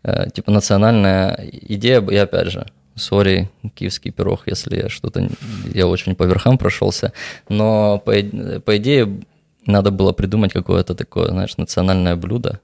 [0.02, 0.28] А.
[0.30, 2.66] Типа национальная идея, и опять же,
[2.98, 5.28] сори, киевский пирог, если что-то,
[5.72, 7.12] я очень по верхам прошелся,
[7.48, 8.12] но по,
[8.60, 9.22] по идее
[9.66, 12.60] надо было придумать какое-то такое, знаешь, национальное блюдо,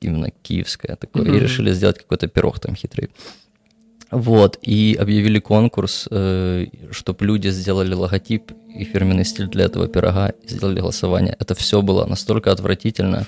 [0.00, 1.36] именно киевское такое, mm-hmm.
[1.36, 3.10] и решили сделать какой-то пирог там хитрый.
[4.10, 10.30] Вот, и объявили конкурс, э, чтобы люди сделали логотип и фирменный стиль для этого пирога,
[10.30, 11.36] и сделали голосование.
[11.38, 13.26] Это все было настолько отвратительно,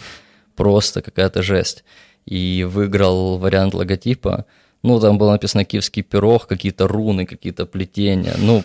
[0.57, 1.85] просто какая-то жесть.
[2.25, 4.47] И выиграл вариант логотипа,
[4.83, 8.35] ну, там было написано киевский пирог, какие-то руны, какие-то плетения.
[8.39, 8.65] Ну,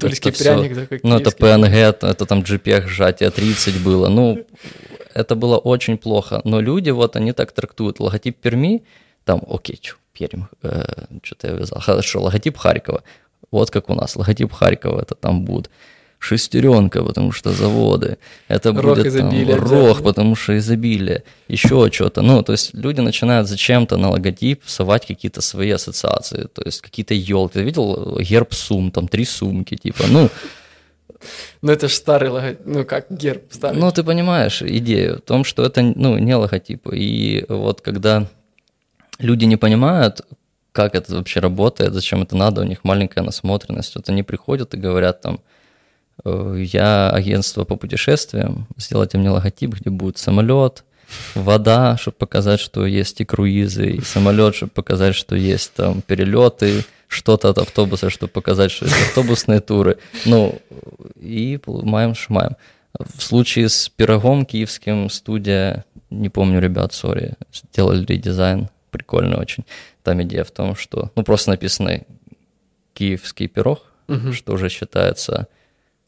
[0.00, 4.08] Тульский пряник, да, как Ну, это PNG, это, это там JPEG сжатие 30 было.
[4.08, 4.46] Ну,
[5.14, 6.40] это было очень плохо.
[6.44, 8.00] Но люди, вот, они так трактуют.
[8.00, 8.84] Логотип Перми,
[9.24, 10.84] там, окей, чё, Пермь, э,
[11.22, 11.80] что-то я вязал.
[11.80, 13.02] Хорошо, логотип Харькова.
[13.50, 15.70] Вот как у нас, логотип Харькова, это там будет
[16.26, 22.22] шестеренка, потому что заводы, это рог будет изобилия, там, рог, потому что изобилие, еще что-то.
[22.22, 27.14] Ну, то есть люди начинают зачем-то на логотип совать какие-то свои ассоциации, то есть какие-то
[27.14, 27.54] елки.
[27.54, 30.28] Ты видел герб сум, там три сумки, типа, ну...
[31.62, 33.80] Ну, это же старый логотип, ну, как герб старый.
[33.80, 36.88] Ну, ты понимаешь идею в том, что это, ну, не логотип.
[36.92, 38.26] И вот когда
[39.18, 40.22] люди не понимают,
[40.72, 44.76] как это вообще работает, зачем это надо, у них маленькая насмотренность, вот они приходят и
[44.76, 45.55] говорят там, Э,
[46.24, 50.84] я агентство по путешествиям, сделайте мне логотип, где будет самолет,
[51.34, 56.84] вода, чтобы показать, что есть и круизы, и самолет, чтобы показать, что есть там перелеты,
[57.08, 59.98] что-то от автобуса, чтобы показать, что есть автобусные туры.
[60.24, 60.60] Ну,
[61.14, 62.56] и маем шмаем.
[62.98, 69.64] В случае с пирогом киевским студия, не помню, ребят, сори, сделали редизайн, прикольно очень.
[70.02, 72.00] Там идея в том, что, ну, просто написано
[72.94, 74.32] киевский пирог, угу.
[74.32, 75.48] что уже считается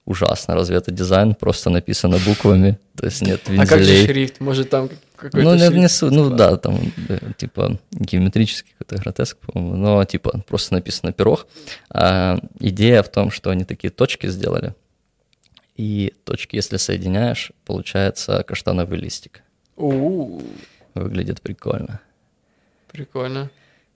[0.08, 0.54] ужасно.
[0.54, 1.34] Разве дизайн?
[1.34, 3.64] Просто написано буквами, то есть нет вензелей.
[3.64, 4.40] А как же шрифт?
[4.40, 5.54] Может, там какой-то Ну?
[5.54, 6.10] Не, су...
[6.10, 11.46] ну да, там э, типа геометрический какой-то гротеск, по-моему, но типа просто написано пирог.
[11.90, 14.74] А идея в том, что они такие точки сделали,
[15.76, 19.42] и точки, если соединяешь, получается каштановый листик.
[19.76, 20.42] У-у-у.
[20.94, 22.00] Выглядит прикольно.
[22.90, 23.50] Прикольно.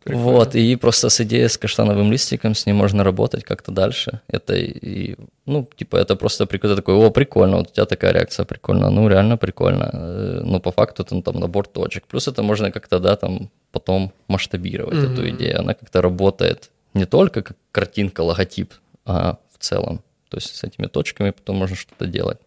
[0.04, 0.30] Прикольно.
[0.30, 4.20] Вот, и просто с идеей с каштановым листиком, с ней можно работать как-то дальше.
[4.28, 8.44] Это, и, ну, типа, это просто прикольно, такой, о, прикольно, вот у тебя такая реакция,
[8.44, 9.90] прикольно, ну, реально прикольно.
[9.92, 12.04] Э, но по факту это ну, там набор точек.
[12.06, 15.12] Плюс это можно как-то, да, там, потом масштабировать mm-hmm.
[15.12, 15.60] эту идею.
[15.60, 20.02] Она как-то работает не только как картинка, логотип, а в целом.
[20.28, 22.38] То есть с этими точками потом можно что-то делать.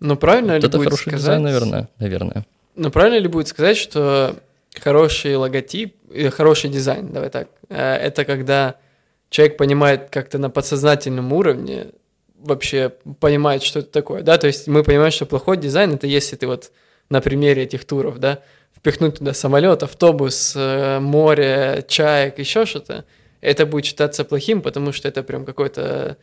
[0.00, 1.20] Ну, правильно вот ли это будет хороший сказать...
[1.20, 2.44] дизайн, наверное, наверное.
[2.74, 4.34] Ну, правильно ли будет сказать, что
[4.80, 8.76] хороший логотип, э, хороший дизайн, давай так, э, это когда
[9.30, 11.88] человек понимает как-то на подсознательном уровне,
[12.38, 16.36] вообще понимает, что это такое, да, то есть мы понимаем, что плохой дизайн это если
[16.36, 16.72] ты вот
[17.08, 18.40] на примере этих туров, да,
[18.76, 23.04] впихнуть туда самолет, автобус, э, море, чаек, еще что-то,
[23.40, 26.16] это будет считаться плохим, потому что это прям какой-то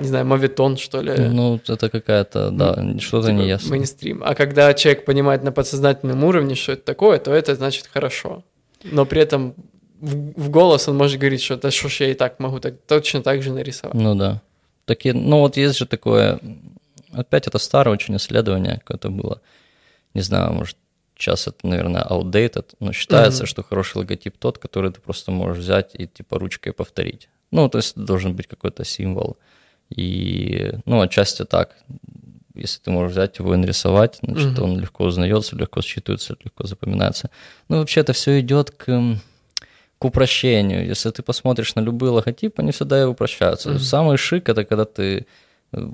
[0.00, 1.12] не знаю, мовитон, что ли.
[1.28, 3.70] Ну, это какая-то, да, ну, что-то типа неясно.
[3.70, 4.22] Мейнстрим.
[4.24, 8.44] А когда человек понимает на подсознательном уровне, что это такое, то это значит хорошо.
[8.84, 9.54] Но при этом
[10.00, 12.74] в, в голос он может говорить, что да что ж я и так могу так,
[12.86, 13.94] точно так же нарисовать.
[13.94, 14.40] Ну да.
[14.84, 16.40] Такие, ну вот есть же такое,
[17.12, 19.40] опять это старое очень исследование какое-то было.
[20.14, 20.76] Не знаю, может,
[21.16, 23.48] сейчас это, наверное, outdated, но считается, mm-hmm.
[23.48, 27.28] что хороший логотип тот, который ты просто можешь взять и типа ручкой повторить.
[27.50, 29.36] Ну, то есть должен быть какой-то символ.
[29.94, 31.76] И, ну, отчасти так.
[32.54, 34.62] Если ты можешь взять его и нарисовать, значит, mm-hmm.
[34.62, 37.30] он легко узнается, легко считывается, легко запоминается.
[37.68, 38.84] Ну, вообще это все идет к,
[39.98, 40.84] к упрощению.
[40.86, 43.70] Если ты посмотришь на любые логотипы, они всегда и упрощаются.
[43.70, 43.78] Mm-hmm.
[43.78, 45.26] Самый шик это когда ты
[45.72, 45.88] э,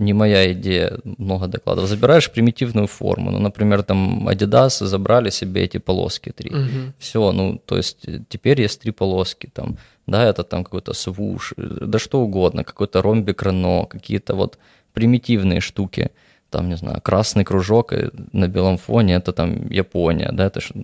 [0.00, 1.88] не моя идея, много докладов.
[1.88, 3.30] Забираешь примитивную форму.
[3.30, 6.50] Ну, например, там Adidas забрали себе эти полоски три.
[6.50, 6.92] Угу.
[6.98, 9.50] Все, ну, то есть э, теперь есть три полоски.
[9.52, 9.76] Там,
[10.10, 14.58] да, это там какой-то свуш, э, да что угодно, какой-то ромбик Рено, какие-то вот
[14.92, 16.10] примитивные штуки.
[16.50, 20.74] Там, не знаю, красный кружок э, на белом фоне, это там Япония, да, это же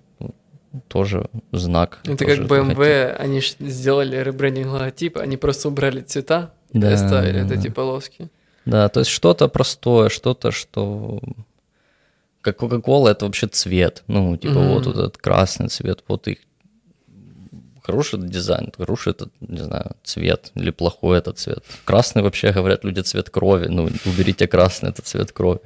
[0.89, 1.99] тоже знак.
[2.05, 3.21] Это тоже как BMW, логотип.
[3.21, 7.55] они сделали ребрендинг логотипа, они просто убрали цвета да, и оставили да.
[7.55, 8.29] эти полоски.
[8.65, 11.21] Да, то есть что-то простое, что-то, что...
[12.43, 14.05] Как Кока-Кола— это вообще цвет.
[14.07, 14.75] Ну, типа mm-hmm.
[14.75, 16.39] вот этот красный цвет, вот их
[17.87, 21.65] хороший дизайн, хороший этот, не знаю, цвет или плохой этот цвет.
[21.85, 23.69] Красный вообще, говорят люди, цвет крови.
[23.69, 25.61] Ну, уберите красный, это цвет крови.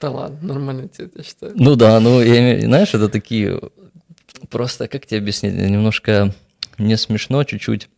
[0.00, 1.52] Да ладно, нормальный цвет, я считаю.
[1.54, 3.60] Ну да, ну, я, знаешь, это такие,
[4.50, 6.34] просто, как тебе объяснить, немножко
[6.78, 7.88] не смешно чуть-чуть,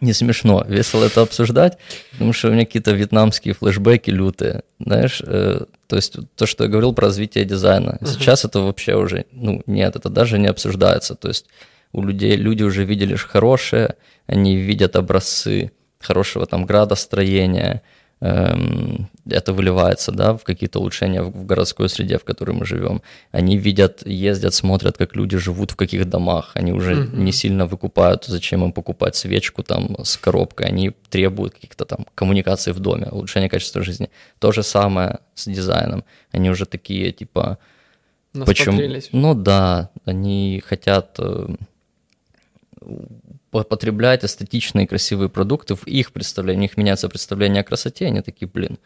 [0.00, 1.76] не смешно, весело это обсуждать,
[2.12, 6.70] потому что у меня какие-то вьетнамские флешбеки лютые, знаешь, э, то есть то, что я
[6.70, 7.98] говорил про развитие дизайна.
[8.02, 8.48] Сейчас uh-huh.
[8.48, 11.46] это вообще уже, ну, нет, это даже не обсуждается, то есть
[11.92, 13.96] у людей, люди уже видели хорошее,
[14.26, 17.82] они видят образцы хорошего там градостроения,
[18.20, 23.00] Эм, это выливается, да, в какие-то улучшения в городской среде, в которой мы живем.
[23.30, 26.50] Они видят, ездят, смотрят, как люди живут в каких домах.
[26.54, 27.16] Они уже mm-hmm.
[27.16, 30.66] не сильно выкупают, зачем им покупать свечку там с коробкой.
[30.66, 34.10] Они требуют каких-то там коммуникаций в доме, улучшения качества жизни.
[34.40, 36.02] То же самое с дизайном.
[36.32, 37.58] Они уже такие, типа...
[38.46, 38.80] Почему?
[39.12, 41.20] Ну да, они хотят
[43.50, 48.48] потребляют эстетичные красивые продукты, в их представлении, у них меняется представление о красоте, они такие,
[48.48, 48.78] блин,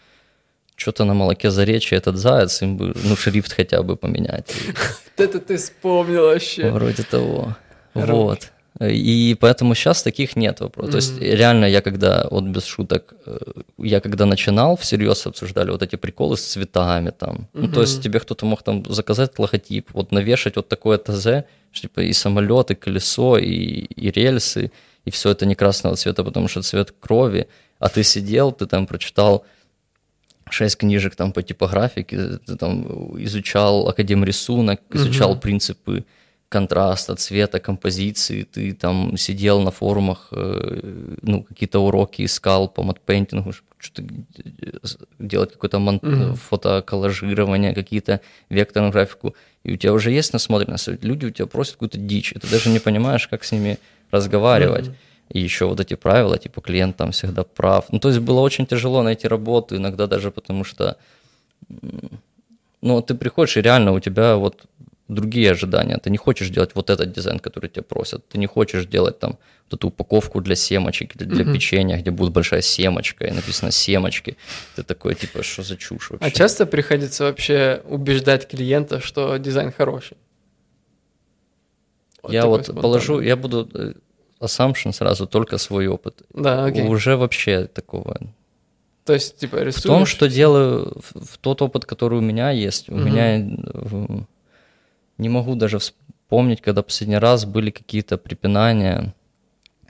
[0.76, 4.54] что-то на молоке заречья этот заяц, им бы, ну, шрифт хотя бы поменять.
[5.16, 6.70] Это ты вспомнил вообще.
[6.70, 7.56] Вроде того.
[7.94, 8.50] Вот.
[8.90, 10.88] И поэтому сейчас таких нет вопросов.
[10.88, 10.92] Mm-hmm.
[10.92, 13.38] То есть реально я когда, вот без шуток, э,
[13.78, 17.36] я когда начинал, всерьез обсуждали вот эти приколы с цветами там.
[17.36, 17.48] Mm-hmm.
[17.52, 21.82] Ну, то есть тебе кто-то мог там заказать логотип, вот навешать вот такое ТЗ, что,
[21.82, 24.72] типа и самолет, и колесо, и, и рельсы,
[25.04, 28.86] и все это не красного цвета, потому что цвет крови, а ты сидел, ты там
[28.86, 29.44] прочитал
[30.50, 35.40] шесть книжек там по типографике, ты там изучал академ-рисунок, изучал mm-hmm.
[35.40, 36.04] принципы
[36.52, 43.52] контраста, цвета, композиции, ты там сидел на форумах, э, ну, какие-то уроки искал по матпейнтингу,
[43.78, 44.02] что-то
[45.18, 45.96] делать какое-то мон...
[45.96, 46.34] mm-hmm.
[46.34, 49.34] фотоколлажирование, какие-то векторную графику,
[49.64, 52.68] и у тебя уже есть насмотренность, люди у тебя просят какую-то дичь, и ты даже
[52.68, 53.78] не понимаешь, как с ними
[54.10, 54.86] разговаривать.
[54.86, 55.34] Mm-hmm.
[55.34, 57.86] И еще вот эти правила, типа клиент там всегда прав.
[57.92, 60.96] Ну, то есть было очень тяжело найти работу, иногда даже потому что,
[62.82, 64.66] ну, ты приходишь, и реально у тебя вот
[65.08, 65.98] другие ожидания.
[65.98, 68.26] Ты не хочешь делать вот этот дизайн, который тебя просят.
[68.28, 69.38] Ты не хочешь делать там
[69.70, 71.52] вот эту упаковку для семочек, для, для mm-hmm.
[71.52, 74.36] печенья, где будет большая семочка, и написано семочки.
[74.76, 76.26] Ты такой, типа, что за чушь вообще?
[76.26, 80.16] А часто приходится вообще убеждать клиента, что дизайн хороший?
[82.22, 82.82] Вот я вот спонтанный.
[82.82, 83.94] положу, я буду э,
[84.40, 86.22] assumption сразу только свой опыт.
[86.32, 86.86] Да, окей.
[86.86, 88.18] Уже вообще такого
[89.04, 89.82] то есть, типа, рисуешь?
[89.82, 93.02] В том, что делаю, в, в тот опыт, который у меня есть, у угу.
[93.02, 93.44] меня
[95.22, 99.14] не могу даже вспомнить, когда последний раз были какие-то препинания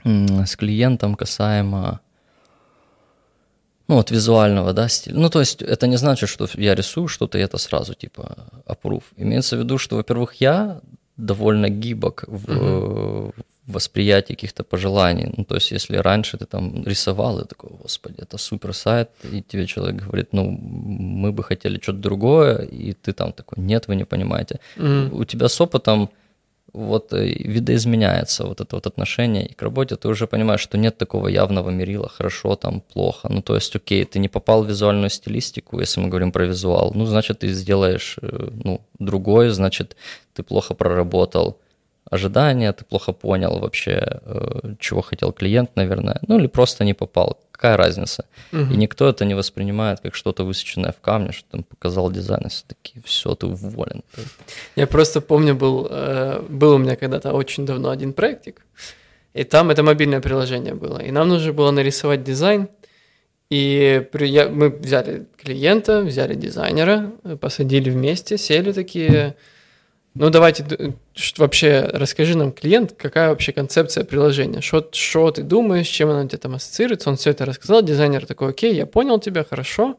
[0.05, 1.99] с клиентом касаемо
[3.87, 5.17] ну, вот визуального, да, стиля.
[5.17, 9.03] Ну, то есть это не значит, что я рисую что-то, и это сразу, типа, approve.
[9.17, 10.81] Имеется в виду, что, во-первых, я
[11.17, 13.33] довольно гибок в, uh-huh
[13.67, 15.33] восприятие каких-то пожеланий.
[15.37, 19.41] Ну, то есть, если раньше ты там рисовал, и такой, господи, это супер сайт, и
[19.41, 23.95] тебе человек говорит, ну, мы бы хотели что-то другое, и ты там такой, нет, вы
[23.95, 24.59] не понимаете.
[24.77, 25.15] Mm-hmm.
[25.15, 26.09] У тебя с опытом
[26.73, 30.97] вот э, видоизменяется вот это вот отношение и к работе, ты уже понимаешь, что нет
[30.97, 33.29] такого явного мерила, хорошо там, плохо.
[33.29, 36.91] Ну, то есть, окей, ты не попал в визуальную стилистику, если мы говорим про визуал,
[36.95, 39.95] ну, значит, ты сделаешь, э, ну, другой, значит,
[40.33, 41.57] ты плохо проработал
[42.09, 47.39] ожидания, ты плохо понял вообще, э, чего хотел клиент, наверное, ну или просто не попал.
[47.51, 48.25] Какая разница?
[48.51, 48.73] Угу.
[48.73, 52.49] И никто это не воспринимает как что-то высеченное в камне, что там показал дизайн, и
[52.49, 54.03] все таки все, ты уволен.
[54.75, 58.65] Я просто помню, был, э, был у меня когда-то очень давно один проектик,
[59.33, 62.67] и там это мобильное приложение было, и нам нужно было нарисовать дизайн,
[63.49, 69.35] и при, я, мы взяли клиента, взяли дизайнера, посадили вместе, сели такие,
[70.15, 70.95] ну, давайте
[71.37, 76.37] вообще расскажи нам, клиент, какая вообще концепция приложения, что, ты думаешь, чем она у тебя
[76.37, 79.97] там ассоциируется, он все это рассказал, дизайнер такой, окей, я понял тебя, хорошо,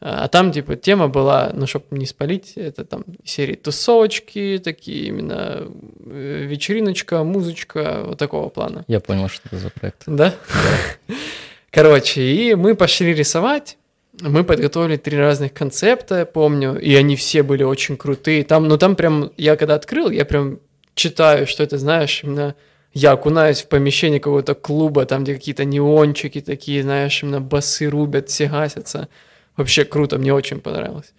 [0.00, 5.66] а там, типа, тема была, ну, чтобы не спалить, это там серии тусовочки, такие именно
[6.06, 8.84] э, вечериночка, музычка, вот такого плана.
[8.86, 10.04] Я понял, что это за проект.
[10.06, 10.34] Да?
[11.08, 11.14] Да.
[11.70, 13.76] Короче, и мы пошли рисовать,
[14.20, 18.44] мы подготовили три разных концепта, помню, и они все были очень крутые.
[18.44, 20.58] Там, ну там прям, я когда открыл, я прям
[20.94, 22.54] читаю, что это, знаешь, именно
[22.92, 28.28] я окунаюсь в помещение какого-то клуба, там, где какие-то неончики такие, знаешь, именно басы рубят,
[28.28, 29.08] все гасятся.
[29.56, 31.12] Вообще круто, мне очень понравилось.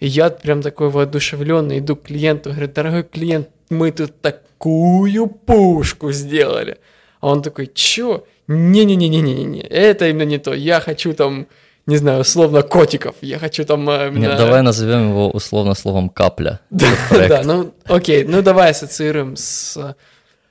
[0.00, 6.12] И я прям такой воодушевленный иду к клиенту, говорю, дорогой клиент, мы тут такую пушку
[6.12, 6.78] сделали.
[7.20, 8.24] А он такой, чё?
[8.48, 11.46] Не-не-не-не-не-не, это именно не то, я хочу там
[11.86, 13.16] не знаю, условно котиков.
[13.20, 13.88] Я хочу там...
[13.90, 14.28] Э, именно...
[14.28, 16.60] Нет, давай назовем его условно словом капля.
[16.70, 19.94] Да, да, ну окей, ну давай ассоциируем с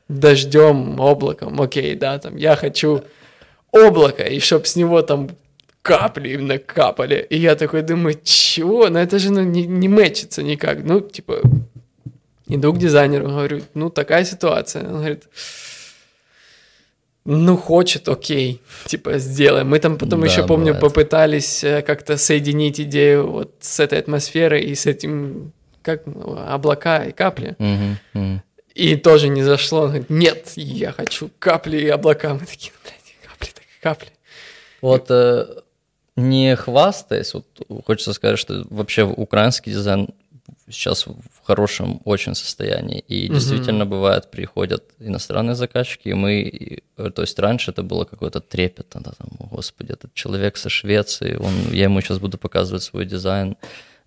[0.09, 3.03] дождем, облаком, окей, да, там, я хочу
[3.71, 5.29] облако, и чтоб с него там
[5.81, 7.25] капли именно капали.
[7.29, 8.89] И я такой думаю, чего?
[8.89, 10.83] Ну это же ну, не, не мэчится никак.
[10.83, 11.41] Ну, типа,
[12.47, 14.83] иду к дизайнеру, говорю, ну такая ситуация.
[14.87, 15.23] Он говорит,
[17.23, 19.69] ну, хочет, окей, типа, сделаем.
[19.69, 20.81] Мы там потом да, еще, помню, бывает.
[20.81, 25.51] попытались э, как-то соединить идею вот с этой атмосферой и с этим,
[25.83, 26.03] как,
[26.47, 27.55] облака и капли.
[27.59, 28.41] Угу, угу.
[28.73, 29.81] И тоже не зашло.
[29.81, 32.33] Он говорит, нет, я хочу капли и облака.
[32.33, 34.09] Мы такие, блядь, капли, так капли.
[34.81, 35.45] Вот э,
[36.15, 37.45] не хвастаясь, вот
[37.85, 40.09] хочется сказать, что вообще украинский дизайн
[40.71, 42.99] сейчас в хорошем очень состоянии.
[42.99, 43.35] И угу.
[43.35, 49.11] действительно бывает, приходят иностранные заказчики, и мы, то есть раньше это было какой-то трепет, да,
[49.11, 53.55] там, господи, этот человек со Швеции, он, я ему сейчас буду показывать свой дизайн.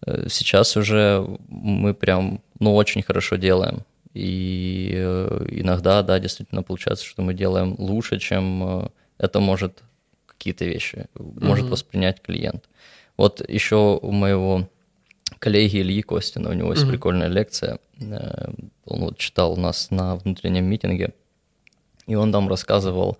[0.07, 3.85] Э, сейчас уже мы прям, ну, очень хорошо делаем.
[4.15, 8.89] И э, иногда, да, действительно получается, что мы делаем лучше, чем э,
[9.19, 9.83] это может
[10.27, 11.71] какие-то вещи, может mm-hmm.
[11.71, 12.69] воспринять клиент.
[13.17, 14.69] Вот еще у моего
[15.45, 16.89] коллеги Ильи Костина, у него есть mm-hmm.
[16.89, 18.51] прикольная лекция, э,
[18.87, 21.13] он вот читал у нас на внутреннем митинге,
[22.07, 23.19] и он там рассказывал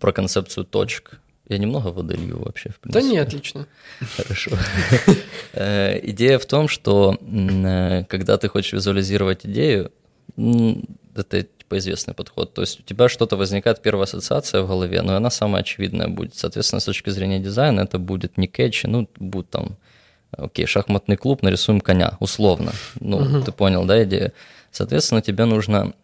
[0.00, 1.20] про концепцию точек.
[1.48, 3.06] Я немного водолью вообще, в принципе.
[3.06, 3.66] Да не, отлично.
[4.16, 4.50] Хорошо.
[5.52, 9.92] Э, идея в том, что э, когда ты хочешь визуализировать идею,
[11.14, 12.54] это типа известный подход.
[12.54, 16.34] То есть у тебя что-то возникает, первая ассоциация в голове, но она самая очевидная будет.
[16.34, 19.76] Соответственно, с точки зрения дизайна это будет не кетчи, ну, будет там,
[20.36, 22.72] окей, шахматный клуб, нарисуем коня, условно.
[23.00, 23.42] Ну, угу.
[23.42, 24.32] ты понял, да, идею?
[24.70, 25.94] Соответственно, тебе нужно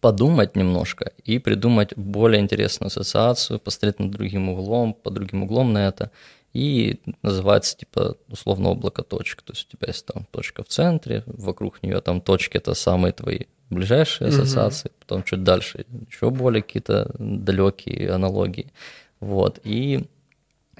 [0.00, 5.86] подумать немножко и придумать более интересную ассоциацию, посмотреть над другим углом, по другим углом на
[5.88, 6.10] это.
[6.52, 9.42] И называется типа условно облако точек.
[9.42, 13.12] То есть у тебя есть там точка в центре, вокруг нее там точки это самые
[13.12, 14.94] твои ближайшие ассоциации, угу.
[15.00, 18.72] потом чуть дальше еще более какие-то далекие аналогии.
[19.20, 19.60] Вот.
[19.62, 20.06] И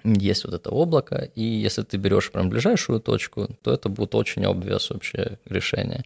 [0.05, 4.45] есть вот это облако, и если ты берешь прям ближайшую точку, то это будет очень
[4.45, 6.05] обвес вообще решение.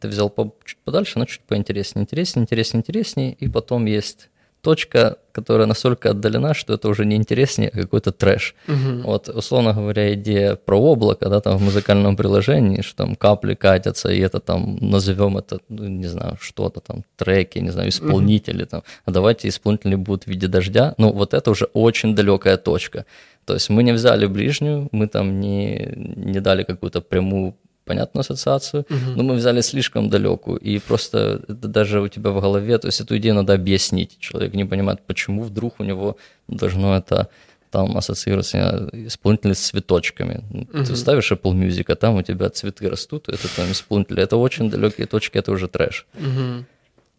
[0.00, 4.28] Ты взял по, чуть подальше, но чуть поинтереснее, интереснее, интереснее, интереснее, и потом есть
[4.62, 8.54] точка, которая настолько отдалена, что это уже не интереснее, а какой-то трэш.
[8.68, 9.02] Угу.
[9.04, 14.10] Вот, условно говоря, идея про облако, да, там в музыкальном приложении, что там капли катятся,
[14.10, 18.70] и это там, назовем это, ну, не знаю, что-то там, треки, не знаю, исполнители угу.
[18.70, 23.04] там, а давайте исполнители будут в виде дождя, ну, вот это уже очень далекая точка.
[23.44, 28.86] То есть мы не взяли ближнюю, мы там не, не дали какую-то прямую понятную ассоциацию,
[28.88, 29.16] угу.
[29.16, 33.00] но мы взяли слишком далекую, и просто это даже у тебя в голове, то есть
[33.00, 34.18] эту идею надо объяснить.
[34.18, 36.16] Человек не понимает, почему вдруг у него
[36.48, 37.28] должно это
[37.70, 40.44] там ассоциироваться исполнители с цветочками.
[40.50, 40.84] Угу.
[40.84, 44.22] Ты ставишь Apple Music, а там у тебя цветы растут, это там исполнители.
[44.22, 46.06] Это очень далекие точки, это уже трэш.
[46.14, 46.64] Угу.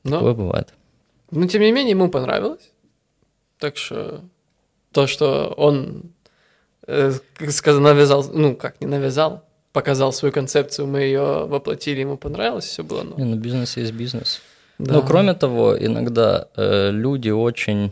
[0.03, 0.73] Но, Такое бывает.
[1.31, 2.71] Но тем не менее ему понравилось.
[3.57, 4.21] Так что
[4.93, 6.03] то, что он
[6.87, 7.11] э,
[7.49, 12.83] сказал, навязал, ну как не навязал, показал свою концепцию, мы ее воплотили, ему понравилось, все
[12.83, 13.03] было.
[13.03, 14.41] Ну, не, ну бизнес есть бизнес.
[14.79, 14.93] Да.
[14.93, 17.91] Но кроме того, иногда э, люди очень...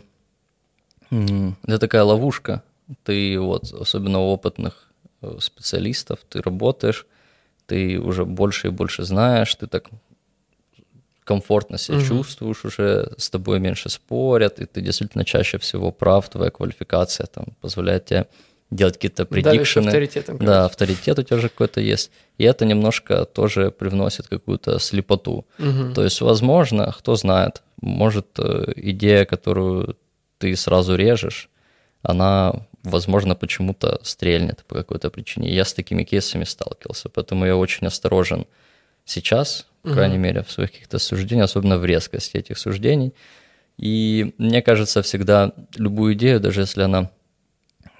[1.10, 2.62] Это такая ловушка.
[3.04, 4.88] Ты вот, особенно у опытных
[5.20, 7.06] э, специалистов, ты работаешь,
[7.66, 9.90] ты уже больше и больше знаешь, ты так
[11.24, 12.06] комфортно себя угу.
[12.06, 17.46] чувствуешь уже, с тобой меньше спорят, и ты действительно чаще всего прав, твоя квалификация там
[17.60, 18.26] позволяет тебе
[18.70, 19.88] делать какие-то предикшены.
[19.88, 20.38] авторитетом.
[20.38, 22.10] Да, авторитет у тебя же какой-то есть.
[22.38, 25.46] И это немножко тоже привносит какую-то слепоту.
[25.58, 25.92] Угу.
[25.94, 29.96] То есть, возможно, кто знает, может э, идея, которую
[30.38, 31.50] ты сразу режешь,
[32.02, 35.54] она, возможно, почему-то стрельнет по какой-то причине.
[35.54, 38.46] Я с такими кейсами сталкивался, поэтому я очень осторожен
[39.04, 39.94] сейчас, по угу.
[39.94, 43.14] крайней мере, в своих каких-то суждениях, особенно в резкости этих суждений.
[43.78, 47.10] И мне кажется, всегда любую идею, даже если она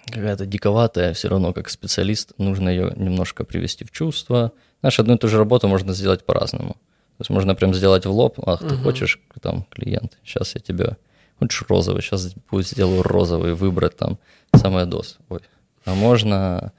[0.06, 4.52] какая-то диковатая, все равно как специалист нужно ее немножко привести в чувство.
[4.80, 6.72] Знаешь, одну и ту же работу можно сделать по-разному.
[6.72, 8.84] То есть можно прям сделать в лоб, ах, ты угу.
[8.84, 10.96] хочешь, там, клиент, сейчас я тебе,
[11.38, 14.18] хочешь розовый, сейчас будет сделаю розовый, выбрать там
[14.56, 15.18] самое дос.
[15.28, 15.40] Ой.
[15.84, 16.72] А можно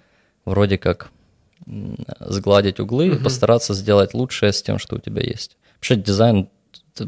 [0.45, 1.12] вроде как
[2.20, 3.16] сгладить углы угу.
[3.16, 5.57] и постараться сделать лучшее с тем, что у тебя есть.
[5.76, 6.49] Вообще дизайн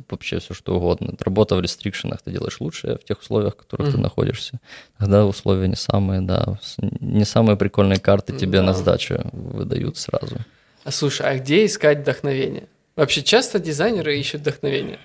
[0.10, 1.14] вообще все что угодно.
[1.20, 3.92] Работа в рестрикшенах ты делаешь лучше в тех условиях, в которых mm-hmm.
[3.92, 4.60] ты находишься.
[4.98, 6.58] Когда условия не самые, да,
[7.00, 8.64] не самые прикольные карты тебе да.
[8.64, 10.38] на сдачу выдают сразу.
[10.84, 12.68] А слушай, а где искать вдохновение?
[12.96, 15.00] Вообще часто дизайнеры ищут вдохновение.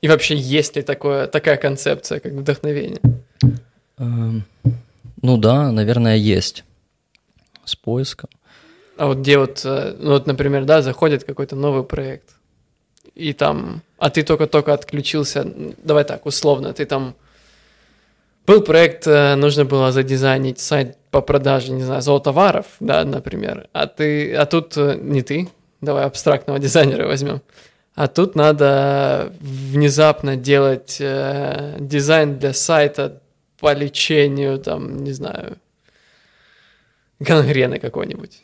[0.00, 3.00] И вообще есть ли такое, такая концепция, как вдохновение?
[3.98, 4.44] Эм,
[5.22, 6.64] ну да, наверное, есть.
[7.64, 8.30] С поиском.
[8.96, 12.34] А вот где вот, э, ну вот, например, да, заходит какой-то новый проект,
[13.14, 15.46] и там, а ты только-только отключился,
[15.82, 17.14] давай так, условно, ты там
[18.46, 23.86] был проект, э, нужно было задизайнить сайт по продаже, не знаю, золотоваров, да, например, а
[23.86, 25.48] ты, а тут э, не ты,
[25.80, 27.40] давай абстрактного дизайнера возьмем,
[27.94, 33.20] а тут надо внезапно делать э, дизайн для сайта
[33.58, 35.58] по лечению, там, не знаю,
[37.24, 38.42] гангрены какой-нибудь.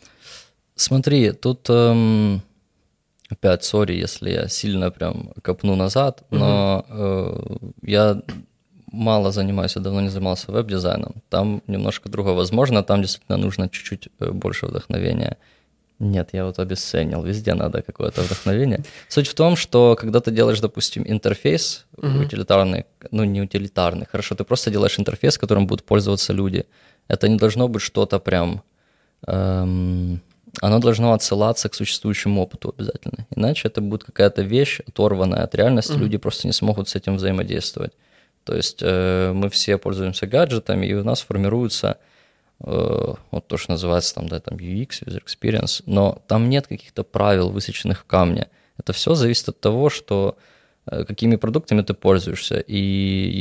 [0.74, 2.43] Смотри, тут эм,
[3.28, 8.22] опять, сори, если я сильно прям копну назад, но э, я
[8.93, 11.14] мало занимаюсь, я давно не занимался веб-дизайном.
[11.28, 12.35] Там немножко другое.
[12.35, 15.37] Возможно, там действительно нужно чуть-чуть э, больше вдохновения.
[15.99, 17.22] Нет, я вот обесценил.
[17.22, 18.83] Везде надо какое-то вдохновение.
[19.09, 22.24] Суть в том, что когда ты делаешь, допустим, интерфейс uh-huh.
[22.24, 26.64] утилитарный, ну не утилитарный, хорошо, ты просто делаешь интерфейс, которым будут пользоваться люди.
[27.07, 28.62] Это не должно быть что-то прям...
[29.27, 30.21] Эм,
[30.61, 33.27] оно должно отсылаться к существующему опыту обязательно.
[33.31, 35.99] Иначе это будет какая-то вещь, оторванная от реальности, uh-huh.
[35.99, 37.93] люди просто не смогут с этим взаимодействовать.
[38.45, 41.99] То есть э, мы все пользуемся гаджетами, и у нас формируется
[42.61, 47.05] э, вот то, что называется там, да, там UX, User Experience, но там нет каких-то
[47.05, 48.49] правил, высеченных в камне.
[48.79, 50.37] Это все зависит от того, что
[50.85, 52.59] какими продуктами ты пользуешься.
[52.59, 52.78] И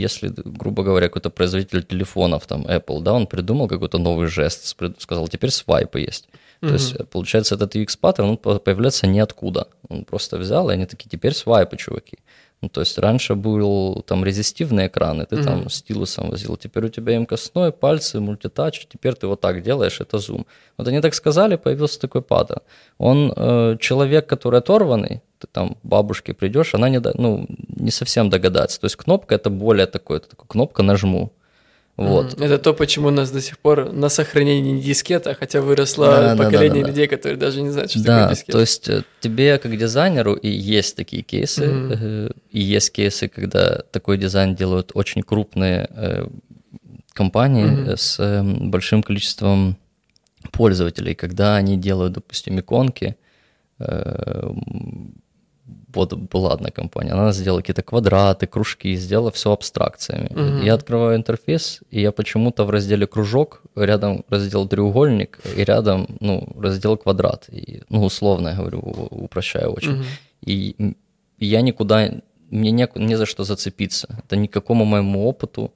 [0.02, 5.28] если, грубо говоря, какой-то производитель телефонов, там Apple, да, он придумал какой-то новый жест, сказал,
[5.28, 6.30] теперь свайпы есть.
[6.62, 6.68] Mm-hmm.
[6.68, 9.70] То есть, получается, этот UX-паттерн, он появляется ниоткуда.
[9.88, 12.20] Он просто взял, и они такие, теперь свайпы, чуваки.
[12.62, 15.44] Ну, то есть раньше был там резистивный экран, и ты mm-hmm.
[15.44, 16.58] там стилусом возил.
[16.58, 20.46] Теперь у тебя имкостной, пальцы, мультитач, теперь ты вот так делаешь, это зум.
[20.78, 22.62] Вот они так сказали, появился такой паттерн.
[22.98, 27.46] Он э, человек, который оторванный, ты там бабушке придешь, она не, ну,
[27.78, 28.82] не совсем догадается.
[28.82, 31.32] То есть кнопка это более такое, это такая кнопка нажму.
[32.00, 32.40] Вот.
[32.40, 36.36] Это то, почему у нас до сих пор на сохранении не дискета, хотя выросло да,
[36.36, 38.52] поколение да, да, людей, которые даже не знают, что да, такое дискета.
[38.52, 42.36] То есть э, тебе как дизайнеру и есть такие кейсы, mm-hmm.
[42.52, 46.28] и есть кейсы, когда такой дизайн делают очень крупные э,
[47.12, 47.98] компании mm-hmm.
[47.98, 49.78] с большим количеством
[50.52, 53.18] пользователей, когда они делают, допустим, иконки
[55.94, 60.30] вот была одна компания, она сделала какие-то квадраты, кружки, сделала все абстракциями.
[60.30, 60.64] Угу.
[60.66, 66.48] Я открываю интерфейс, и я почему-то в разделе кружок, рядом раздел треугольник, и рядом, ну,
[66.58, 67.50] раздел квадрат.
[67.50, 69.94] И, ну, условно я говорю, упрощаю очень.
[69.94, 70.04] Угу.
[70.46, 70.76] И,
[71.38, 72.12] и я никуда,
[72.50, 74.08] мне не, не за что зацепиться.
[74.26, 75.74] Это никакому моему опыту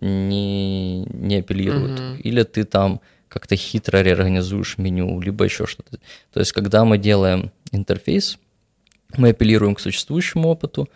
[0.00, 1.98] не, не апеллирует.
[1.98, 2.20] Угу.
[2.22, 5.98] Или ты там как-то хитро реорганизуешь меню, либо еще что-то.
[6.32, 8.38] То есть, когда мы делаем интерфейс,
[9.18, 10.88] мы апеллируем к существующему опыту,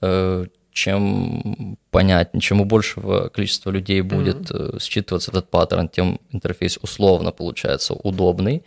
[0.00, 4.78] э, чем понятнее, чем у большего количества людей будет mm-hmm.
[4.78, 8.62] считываться этот паттерн, тем интерфейс условно получается удобный.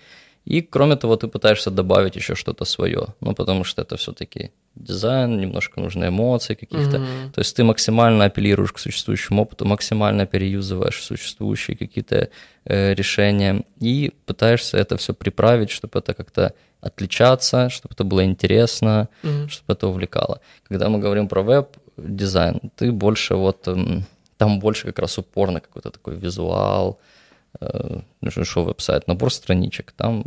[0.46, 5.40] И кроме того, ты пытаешься добавить еще что-то свое, ну потому что это все-таки дизайн,
[5.40, 6.98] немножко нужны эмоции каких-то.
[6.98, 7.32] Mm-hmm.
[7.34, 12.30] То есть ты максимально апеллируешь к существующему опыту, максимально переюзываешь существующие какие-то
[12.66, 19.10] э, решения и пытаешься это все приправить, чтобы это как-то отличаться, чтобы это было интересно,
[19.24, 19.50] mm-hmm.
[19.50, 20.40] чтобы это увлекало.
[20.68, 24.06] Когда мы говорим про веб-дизайн, ты больше вот эм,
[24.38, 27.18] там больше как раз упор на какой-то такой визуал, э,
[27.60, 30.26] ну что веб-сайт, набор страничек, там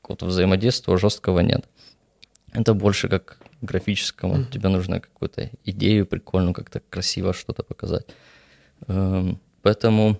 [0.00, 1.68] какого-то взаимодействия жесткого нет.
[2.52, 4.50] Это больше как графическому, mm-hmm.
[4.50, 8.06] тебе нужно какую-то идею прикольную, как-то красиво что-то показать.
[8.86, 10.18] Эм, поэтому,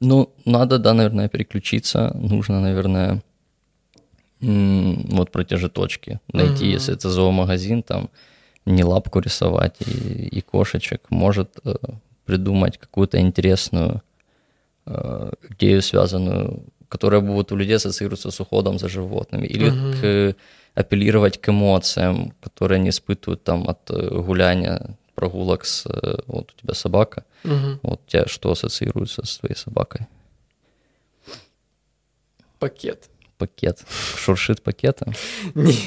[0.00, 3.22] ну, надо, да, наверное, переключиться, нужно, наверное,
[4.40, 6.72] вот про те же точки найти, mm-hmm.
[6.72, 8.08] если это зоомагазин, там
[8.64, 11.74] не лапку рисовать и, и кошечек, может э,
[12.24, 14.09] придумать какую-то интересную э,
[14.86, 20.32] идею, связанную, которая будет у людей ассоциироваться с уходом за животными, или mm-hmm.
[20.32, 20.36] к,
[20.74, 25.86] апеллировать к эмоциям, которые они испытывают там от э, гуляния, прогулок с...
[25.86, 27.78] Э, вот у тебя собака, mm-hmm.
[27.82, 30.06] вот у тебя что ассоциируется с твоей собакой?
[32.58, 33.10] Пакет
[33.40, 33.78] пакет.
[34.16, 35.14] Шуршит пакетом?
[35.54, 35.78] Не,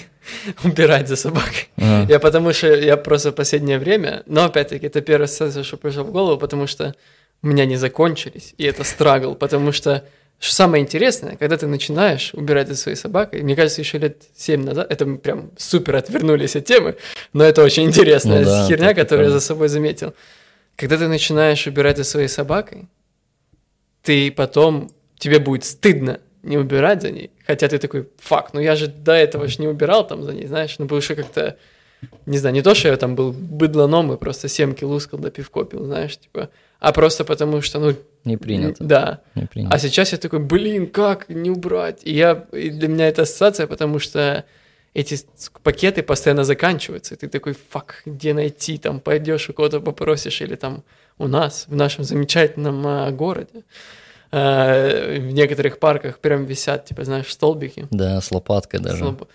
[0.63, 1.69] убирать за собакой.
[1.77, 2.05] А.
[2.09, 6.03] Я потому что, я просто в последнее время, но опять-таки это первая ассоциация, что пришло
[6.03, 6.95] в голову, потому что
[7.43, 10.03] у меня не закончились, и это страгл, потому что
[10.39, 14.65] что самое интересное, когда ты начинаешь убирать за своей собакой, мне кажется, еще лет 7
[14.65, 16.97] назад, это мы прям супер отвернулись от темы,
[17.31, 20.13] но это очень интересная ну, да, херня, которую я за собой заметил.
[20.75, 22.89] Когда ты начинаешь убирать за своей собакой,
[24.01, 27.31] ты потом, тебе будет стыдно не убирать за ней.
[27.47, 30.47] Хотя ты такой, факт, ну я же до этого ж не убирал там за ней,
[30.47, 31.55] знаешь, ну потому что как-то,
[32.25, 35.63] не знаю, не то, что я там был быдлоном и просто семки лускал да пивко
[35.63, 36.49] пил, знаешь, типа,
[36.83, 37.95] а просто потому что, ну...
[38.25, 38.83] Не принято.
[38.83, 39.21] Да.
[39.35, 39.73] Не принято.
[39.73, 42.01] А сейчас я такой, блин, как не убрать?
[42.03, 44.43] И, я, и для меня это ассоциация, потому что
[44.93, 45.17] эти
[45.63, 50.55] пакеты постоянно заканчиваются, и ты такой, фак, где найти, там, пойдешь у кого-то попросишь, или
[50.55, 50.83] там
[51.17, 53.63] у нас, в нашем замечательном а, городе,
[54.33, 57.87] а, в некоторых парках прям висят, типа, знаешь, столбики.
[57.91, 58.97] Да, с лопаткой даже.
[58.97, 59.29] Слоб...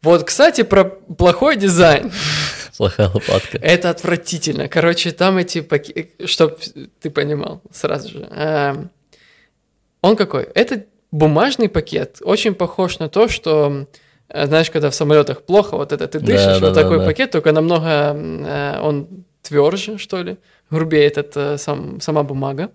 [0.00, 2.10] Вот, кстати, про плохой дизайн.
[2.76, 3.58] Плохая лопатка.
[3.58, 4.68] Это отвратительно.
[4.68, 6.58] Короче, там эти пакеты, чтоб
[7.00, 8.28] ты понимал сразу же.
[8.30, 8.86] А,
[10.02, 10.44] он какой?
[10.54, 13.86] Это бумажный пакет, очень похож на то, что
[14.28, 17.04] э, знаешь, когда в самолетах плохо, вот это ты дышишь, да, вот да, такой да,
[17.04, 20.36] пакет, только намного э, он тверже, что ли,
[20.70, 22.70] грубее этот э, сам, сама бумага.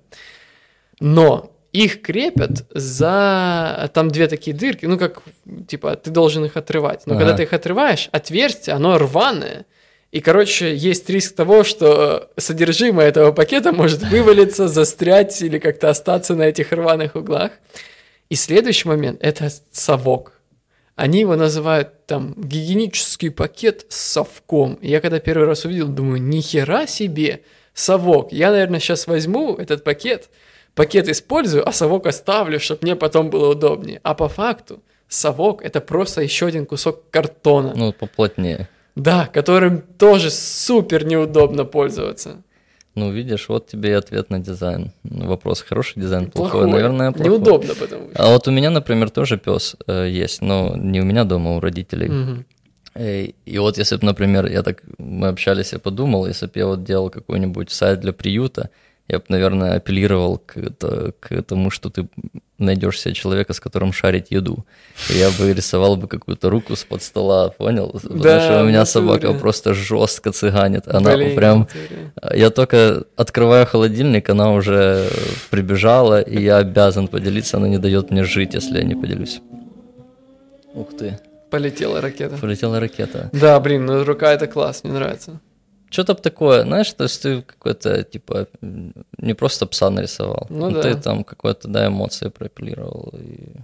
[1.00, 3.90] Но их крепят за...
[3.94, 5.22] Там две такие дырки, ну, как,
[5.68, 7.04] типа, ты должен их отрывать.
[7.06, 7.22] Но ага.
[7.22, 9.66] когда ты их отрываешь, отверстие, оно рваное.
[10.12, 16.36] И, короче, есть риск того, что содержимое этого пакета может вывалиться, застрять или как-то остаться
[16.36, 17.52] на этих рваных углах.
[18.30, 20.34] И следующий момент– это совок.
[20.96, 24.78] Они его называют там гигиенический пакет с совком.
[24.82, 27.44] Я когда первый раз увидел, думаю, нихера себе,
[27.74, 28.34] совок.
[28.34, 30.30] Я, наверное, сейчас возьму этот пакет,
[30.76, 34.02] пакет использую, а совок оставлю, чтобы мне потом было удобнее.
[34.04, 37.74] А по факту совок– это просто еще один кусок картона.
[37.76, 38.68] Ну, поплотнее.
[38.96, 42.44] Да, которым тоже супер неудобно пользоваться.
[42.94, 44.92] Ну, видишь, вот тебе и ответ на дизайн.
[45.04, 46.72] Вопрос, хороший дизайн, плохой, плохой.
[46.72, 47.32] наверное, плохой.
[47.32, 48.22] Неудобно, потому что.
[48.22, 51.58] А вот у меня, например, тоже пес э, есть, но не у меня дома, а
[51.58, 52.10] у родителей.
[52.10, 52.44] Угу.
[53.00, 56.68] И, и вот если бы, например, я так, мы общались, я подумал, если бы я
[56.68, 58.70] вот делал какой-нибудь сайт для приюта,
[59.12, 62.08] я бы, наверное, апеллировал к, это, к тому, что ты
[62.58, 64.64] найдешь себе человека, с которым шарить еду.
[65.10, 67.90] Я бы рисовал бы какую-то руку с под стола, понял?
[67.92, 70.88] Потому да, что у меня собака просто жестко цыганит.
[70.88, 71.68] Она Блин, прям...
[72.34, 75.10] Я только открываю холодильник, она уже
[75.50, 79.42] прибежала, и я обязан поделиться, она не дает мне жить, если я не поделюсь.
[80.74, 81.20] Ух ты.
[81.50, 82.38] Полетела ракета.
[82.38, 83.30] Полетела ракета.
[83.34, 85.42] Да, блин, ну рука это класс, мне нравится.
[85.92, 88.48] Что-то такое, знаешь, то есть ты какой-то, типа,
[89.18, 90.82] не просто пса нарисовал, ну, да.
[90.82, 93.58] ты там какой-то, да, эмоции пропилировал и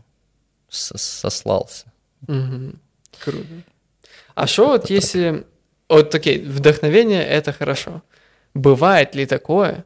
[0.69, 1.85] сослался.
[2.27, 2.73] Угу.
[3.23, 3.47] Круто.
[4.35, 5.45] А что вот если...
[5.87, 8.03] Вот, окей, вдохновение— это хорошо.
[8.53, 9.85] Бывает ли такое,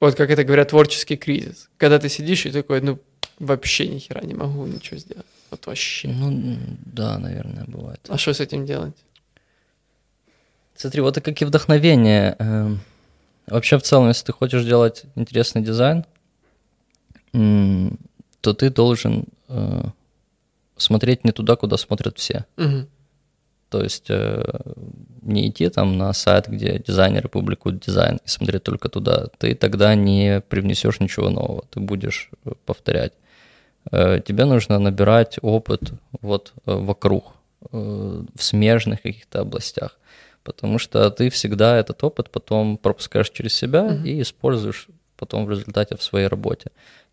[0.00, 2.98] вот как это говорят, творческий кризис, когда ты сидишь и такой, ну,
[3.38, 5.26] вообще ни хера не могу ничего сделать.
[5.50, 6.08] Вот вообще.
[6.08, 8.00] Ну, да, наверное, бывает.
[8.08, 8.96] А что с этим делать?
[10.82, 12.34] Смотри, вот как и вдохновение.
[12.40, 12.80] Эм,
[13.46, 16.04] вообще, в целом, если ты хочешь делать интересный дизайн,
[18.40, 19.82] то ты должен э,
[20.76, 22.46] смотреть не туда, куда смотрят все.
[22.56, 22.86] Угу.
[23.68, 24.42] То есть э,
[25.22, 29.28] не идти там на сайт, где дизайнеры публикуют дизайн, и смотреть только туда.
[29.38, 33.12] Ты тогда не привнесешь ничего нового, ты будешь э, повторять.
[33.88, 37.34] Тебе нужно набирать опыт вот вокруг,
[37.72, 39.98] в смежных каких-то областях
[40.44, 44.04] потому что ты всегда этот опыт потом пропускаешь через себя mm-hmm.
[44.04, 46.70] и используешь потом в результате в своей работе.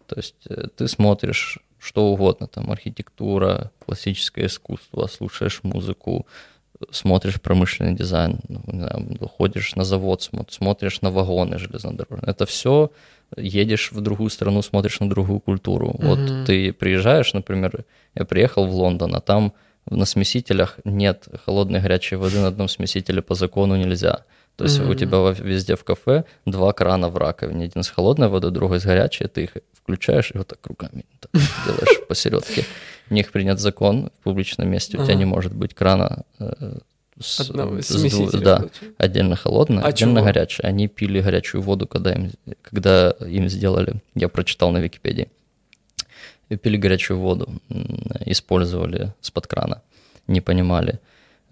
[0.07, 6.27] То есть э, ты смотришь что угодно, там архитектура, классическое искусство, слушаешь музыку,
[6.91, 12.31] смотришь промышленный дизайн, ну, ходишь на завод, смотришь на вагоны железнодорожные.
[12.31, 12.91] Это все
[13.37, 15.87] едешь в другую страну, смотришь на другую культуру.
[15.87, 16.05] Mm-hmm.
[16.05, 19.53] Вот ты приезжаешь, например, я приехал в Лондон, а там
[19.89, 24.23] на смесителях нет холодной горячей воды на одном смесителе по закону нельзя.
[24.55, 24.91] То есть mm-hmm.
[24.91, 27.65] у тебя везде в кафе два крана в раковине.
[27.65, 29.27] Один с холодной водой, другой с горячей.
[29.27, 31.31] Ты их включаешь и вот так руками так
[31.65, 32.65] делаешь посередке.
[33.09, 34.97] У них принят закон в публичном месте.
[34.97, 36.79] У тебя не может быть крана э,
[37.19, 37.49] с,
[38.41, 38.65] да,
[38.97, 40.25] отдельно холодная, а отдельно чего?
[40.25, 40.67] горячая.
[40.67, 42.31] Они пили горячую воду, когда им,
[42.61, 45.29] когда им сделали, я прочитал на Википедии
[46.57, 47.49] пили горячую воду,
[48.25, 49.81] использовали с-под крана,
[50.27, 50.99] не понимали.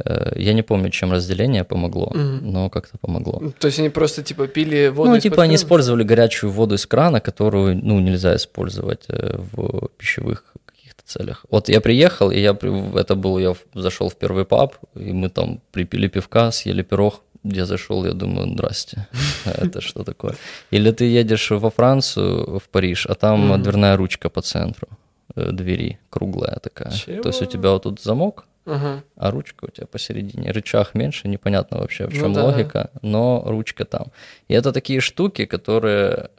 [0.06, 3.52] Э, я не помню, чем разделение помогло, mm но как-то помогло.
[3.60, 7.20] То есть они просто типа пили воду Ну, типа они использовали горячую воду из крана,
[7.20, 11.46] которую, ну, нельзя использовать э, в пищевых каких-то целях.
[11.50, 12.52] Вот я приехал, и я,
[12.96, 17.22] это был, я зашел в первый паб, и мы там припили пивка, съели пирог,
[17.54, 19.08] я зашел, я думаю, здрасте,
[19.46, 20.36] это что такое?
[20.72, 23.64] Или ты едешь во Францию, в Париж, а там mm-hmm.
[23.64, 24.88] дверная ручка по центру
[25.36, 26.92] э, двери, круглая такая.
[26.92, 27.22] Чего?
[27.22, 29.02] То есть у тебя вот тут замок, uh-huh.
[29.16, 30.52] а ручка у тебя посередине.
[30.52, 32.44] Рычаг меньше, непонятно вообще, в чем ну, да.
[32.46, 34.08] логика, но ручка там.
[34.50, 36.30] И это такие штуки, которые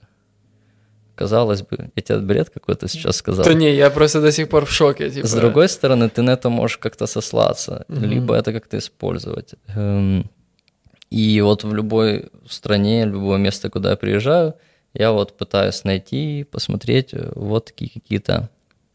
[1.19, 3.45] казалось бы, я тебе бред какой-то сейчас сказал.
[3.45, 5.11] Да не, я просто до сих пор в шоке.
[5.11, 5.27] Типа...
[5.27, 8.07] С другой стороны, ты на это можешь как-то сослаться, угу.
[8.07, 9.55] либо это как-то использовать.
[9.75, 10.31] Эм,
[11.11, 14.55] и вот в любой стране, любое место, куда я приезжаю,
[14.95, 18.49] я вот пытаюсь найти, посмотреть э, вот такие какие-то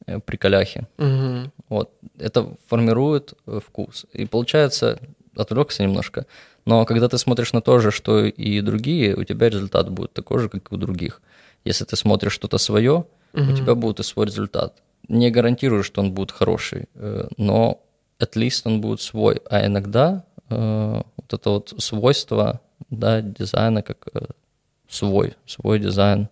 [0.05, 0.88] э, приколяхи.
[0.97, 1.51] Мгм.
[1.70, 1.91] Вот.
[2.18, 4.05] Это формирует э, вкус.
[4.14, 4.99] И получается,
[5.36, 6.26] отвлекся немножко,
[6.66, 10.39] но когда ты смотришь на то же, что и другие, у тебя результат будет такой
[10.39, 11.22] же, как и у других.
[11.66, 13.55] Если ты смотришь что-то свое, у Мгм.
[13.55, 14.82] тебя будет и свой результат.
[15.09, 16.88] Не гарантирую, что он будет хороший,
[17.38, 17.82] но
[18.20, 19.41] at least он будет свой.
[19.49, 20.24] А иногда
[21.17, 24.25] вот это вот свойство да, дизайна как э,
[24.87, 26.29] свой, свой дизайн,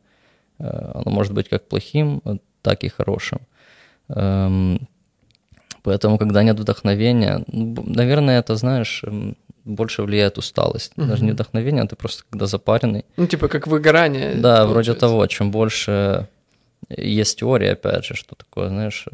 [0.60, 3.40] э, оно может быть как плохим, э, так и хорошим.
[4.10, 4.88] Эм,
[5.84, 10.94] Поэтому, когда нет вдохновения, ну, наверное, это, знаешь, эм, больше влияет усталость.
[10.96, 13.04] Даже не вдохновение, а ты просто когда запаренный.
[13.18, 14.36] Ну, типа как выгорание.
[14.36, 16.28] Да, вроде того, чем больше
[16.90, 19.08] есть теория, опять же, что такое, знаешь,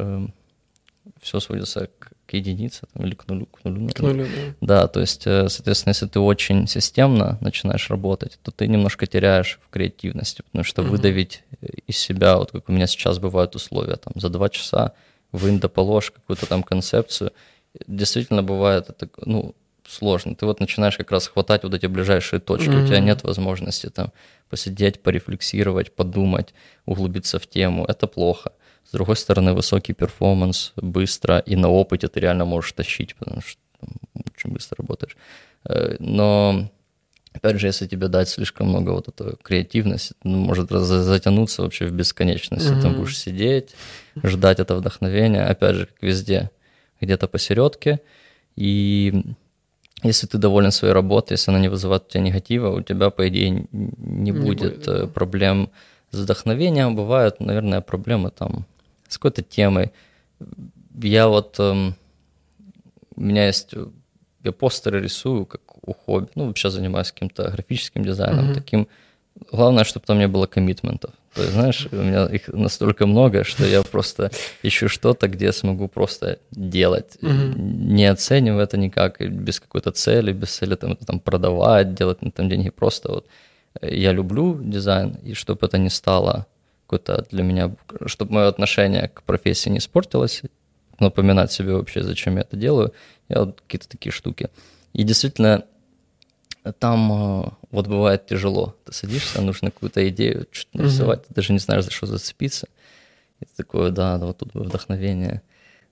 [1.21, 3.89] все сводится к, к единице там, или к нулю, к нулю.
[3.89, 4.82] К нулю, да.
[4.82, 9.59] Да, то есть, э, соответственно, если ты очень системно начинаешь работать, то ты немножко теряешь
[9.65, 10.91] в креативности, потому что Мгм.
[10.91, 14.91] выдавить э, из себя, вот как у меня сейчас бывают условия, там, за два часа
[15.32, 17.32] вынь да положь какую-то там концепцию,
[17.88, 19.55] действительно бывает это, ну,
[19.88, 20.36] сложно.
[20.36, 24.11] Ты вот начинаешь как раз хватать вот эти ближайшие точки, у тебя нет возможности там
[24.49, 26.53] посидеть, порефлексировать, подумать,
[26.86, 27.86] углубиться в тему.
[27.86, 28.51] Это плохо.
[28.88, 33.59] С другой стороны, высокий перформанс, быстро, и на опыте ты реально можешь тащить, потому что
[34.33, 35.17] очень быстро работаешь.
[35.65, 36.69] Э, Но,
[37.33, 41.91] опять же, если тебе дать слишком много вот этого креативности, ну, может затянуться вообще в
[41.91, 42.69] бесконечность.
[42.69, 43.01] Ты там Мгм.
[43.01, 43.75] будешь сидеть,
[44.23, 46.49] ждать это вдохновения, опять же, как везде,
[47.01, 47.99] где-то посередке.
[48.55, 49.21] И
[50.03, 53.27] если ты доволен своей работой, если она не вызывает у тебя негатива, у тебя, по
[53.27, 55.69] идее, не, Не будет, будет, э, проблем
[56.11, 56.95] с вдохновением.
[56.95, 58.65] Бывают, наверное, проблемы там
[59.07, 59.91] с какой-то темой.
[61.01, 61.55] Я вот...
[61.59, 61.95] эм,
[63.15, 63.73] у меня есть...
[63.73, 63.85] э,
[64.43, 66.29] Я постеры рисую как у хобби.
[66.35, 68.45] Ну, вообще занимаюсь каким-то графическим дизайном.
[68.45, 68.53] Мгм.
[68.55, 68.87] Таким...
[69.51, 71.11] Главное, чтобы там не было коммитментов.
[71.35, 74.31] То есть, знаешь, у меня их настолько много, что я просто
[74.63, 77.95] ищу что-то, где смогу просто делать, Мгм.
[77.95, 82.29] не оценивая это никак, без какой-то цели, без цели там, это там продавать, делать на
[82.29, 82.71] этом деньги.
[82.71, 83.27] Просто вот
[83.81, 86.47] э, я люблю дизайн, и чтобы это не стало
[86.88, 87.75] какой-то для меня,
[88.05, 90.41] чтобы мое отношение к профессии не испортилось,
[90.99, 92.93] напоминать себе вообще, зачем я это делаю,
[93.29, 94.49] я вот какие-то такие штуки.
[94.93, 95.65] И действительно,
[96.79, 97.11] там
[97.43, 98.75] э, вот бывает тяжело.
[98.85, 102.67] Ты садишься, нужно какую-то идею что-то нарисовать, ты даже не знаешь, за что зацепиться.
[103.41, 105.41] И ты такой, да, да, вот тут бы вдохновение.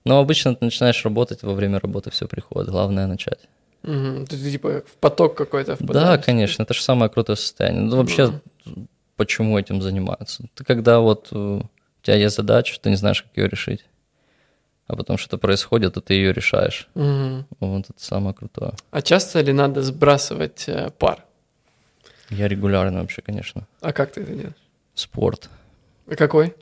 [0.04, 2.70] Но обычно ты начинаешь работать, во время работы все приходит.
[2.70, 3.48] Главное начать.
[3.82, 4.26] Мгм.
[4.26, 6.24] Ты, ты, типа в поток какой-то Да, впадаешь.
[6.24, 7.82] конечно, это же самое крутое состояние.
[7.82, 8.40] Ну, вообще,
[9.16, 10.44] почему этим занимаются?
[10.54, 11.68] Ты когда вот э, у
[12.02, 13.84] тебя есть задача, ты не знаешь, как ее решить.
[14.86, 16.88] А потом что-то происходит, и ты ее решаешь.
[16.94, 17.46] Мгм.
[17.58, 18.72] Вот это самое крутое.
[18.92, 21.24] А часто ли надо сбрасывать э, пар?
[22.30, 23.66] Я регулярно вообще, конечно.
[23.80, 24.54] А как ты это делаешь?
[24.94, 25.50] Спорт.
[26.08, 26.54] А какой?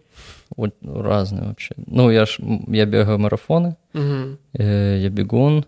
[0.57, 1.74] Вот разные вообще.
[1.86, 2.36] Ну, я, ж,
[2.68, 4.38] я бегаю марафоны, Мгм.
[4.55, 5.66] э, я бегун,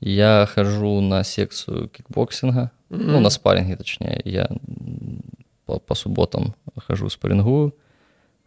[0.00, 3.22] я хожу на секцию кикбоксинга, ну, Мгм.
[3.22, 4.20] на спарринге, точнее.
[4.24, 4.48] Я
[5.66, 6.54] по, по субботам
[6.86, 7.74] хожу спаррингую.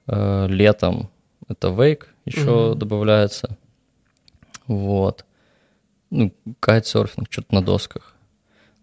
[0.07, 1.09] Э, летом
[1.47, 2.79] это вейк еще Мгм.
[2.79, 3.57] добавляется.
[4.67, 5.25] Вот.
[6.09, 8.13] Ну, кайтсерфинг, что-то на досках.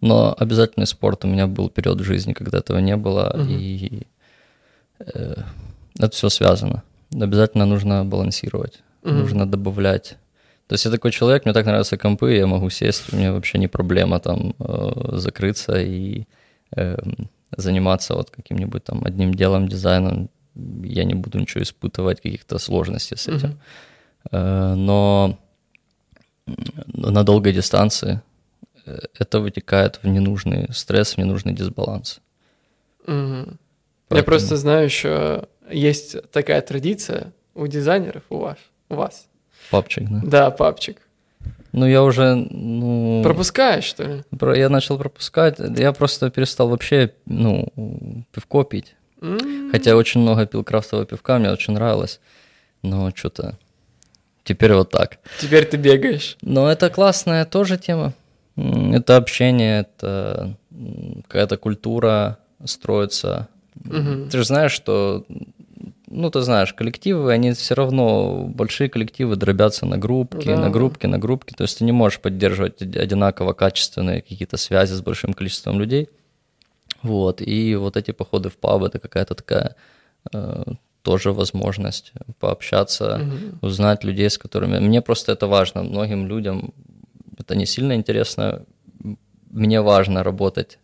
[0.01, 3.47] Но обязательный спорт у меня был период в жизни, когда этого не было, Мгм.
[3.49, 4.01] и
[4.99, 5.35] э,
[5.99, 6.83] это все связано.
[7.13, 9.17] Обязательно нужно балансировать, Мгм.
[9.19, 10.17] нужно добавлять.
[10.67, 13.57] То есть я такой человек, мне так нравятся компы, я могу сесть, у меня вообще
[13.59, 16.25] не проблема там э, закрыться и
[16.75, 20.29] эм, заниматься вот каким-нибудь там одним делом, дизайном.
[20.83, 23.59] Я не буду ничего испытывать, каких-то сложностей с этим.
[24.31, 25.37] Э, но
[26.87, 28.21] на долгой дистанции
[28.85, 32.19] э, это вытекает в ненужный стресс, в ненужный дисбаланс.
[33.07, 33.45] Я
[34.07, 38.57] Поэтому- просто знаю еще, есть такая традиция у дизайнеров, у вас,
[38.89, 39.27] у вас.
[39.71, 40.21] Папчик, да?
[40.23, 40.97] Да, папчик.
[41.75, 43.21] Ну, я уже, ну...
[43.21, 44.23] Пропускаешь, что ли?
[44.39, 47.67] про- Я начал пропускать, я просто перестал вообще, ну,
[48.31, 48.95] пивко пить.
[49.21, 49.71] М.
[49.71, 52.21] Хотя очень много пил крафтового пивка, мне очень нравилось,
[52.81, 53.57] но что-то
[54.45, 55.17] теперь вот так.
[55.41, 56.37] Теперь ты бегаешь.
[56.41, 58.13] Но это классная тоже тема.
[58.55, 60.55] Это общение, это
[61.27, 63.49] какая-то культура строится.
[63.83, 64.29] Мгм.
[64.29, 65.25] Ты же знаешь, что,
[66.07, 70.57] ну, ты знаешь, коллективы, они все равно, большие коллективы дробятся на группки, Да.
[70.57, 71.53] на группки, на группки.
[71.53, 76.07] То есть ты не можешь поддерживать од- одинаково качественные какие-то связи с большим количеством людей.
[77.03, 79.75] Вот, и вот эти походы в паб, это какая-то такая
[80.33, 80.63] э,
[81.03, 83.59] тоже возможность пообщаться, Мгм.
[83.61, 84.79] узнать людей, с которыми...
[84.79, 85.83] Мне просто это важно.
[85.83, 86.73] Многим людям
[87.37, 88.61] это не сильно интересно.
[89.51, 90.79] Мне важно работать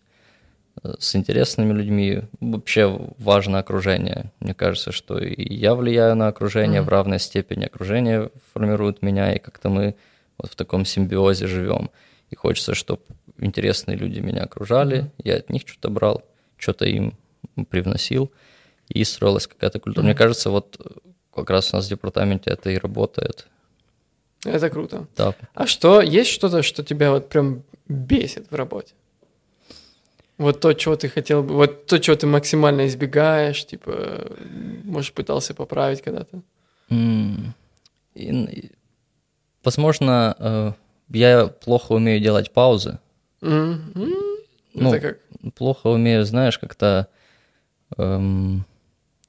[0.99, 2.24] с интересными людьми.
[2.39, 4.32] Вообще важно окружение.
[4.39, 6.86] Мне кажется, что и я влияю на окружение mm-hmm.
[6.86, 7.65] в равной степени.
[7.65, 9.95] Окружение формирует меня, и как-то мы
[10.38, 11.91] вот в таком симбиозе живем.
[12.30, 13.01] И хочется, чтобы
[13.38, 15.11] интересные люди меня окружали, mm-hmm.
[15.24, 16.24] я от них что-то брал,
[16.57, 17.17] что-то им
[17.69, 18.32] привносил,
[18.88, 20.03] и строилась какая-то культура.
[20.03, 20.07] Mm-hmm.
[20.07, 21.01] Мне кажется, вот
[21.34, 23.47] как раз у нас в департаменте это и работает.
[24.45, 25.07] Это круто.
[25.15, 25.36] Да.
[25.53, 28.93] А что, есть что-то, что тебя вот прям бесит в работе?
[30.41, 34.31] Вот то, чего ты хотел бы, вот то, чего ты максимально избегаешь, типа,
[34.83, 36.41] может, пытался поправить когда-то?
[36.89, 37.51] Mm.
[38.15, 38.71] И,
[39.63, 40.71] возможно, э,
[41.09, 42.97] я плохо умею делать паузы.
[43.41, 44.13] Mm-hmm.
[44.73, 45.53] Ну, Это как?
[45.53, 47.07] плохо умею, знаешь, как-то...
[47.97, 48.65] Эм,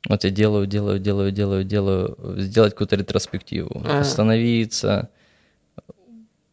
[0.08, 4.00] вот я делаю, делаю, делаю, делаю, делаю, сделать какую-то ретроспективу, А.
[4.00, 5.10] остановиться,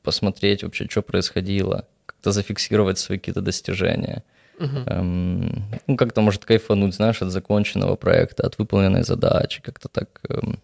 [0.03, 4.25] посмотреть вообще, что происходило, как-то зафиксировать свои какие-то достижения.
[4.59, 4.83] Мгм.
[4.87, 10.21] Эм, ну, как-то, может, кайфануть, знаешь, от законченного проекта, от выполненной задачи, как-то так.
[10.29, 10.59] эм,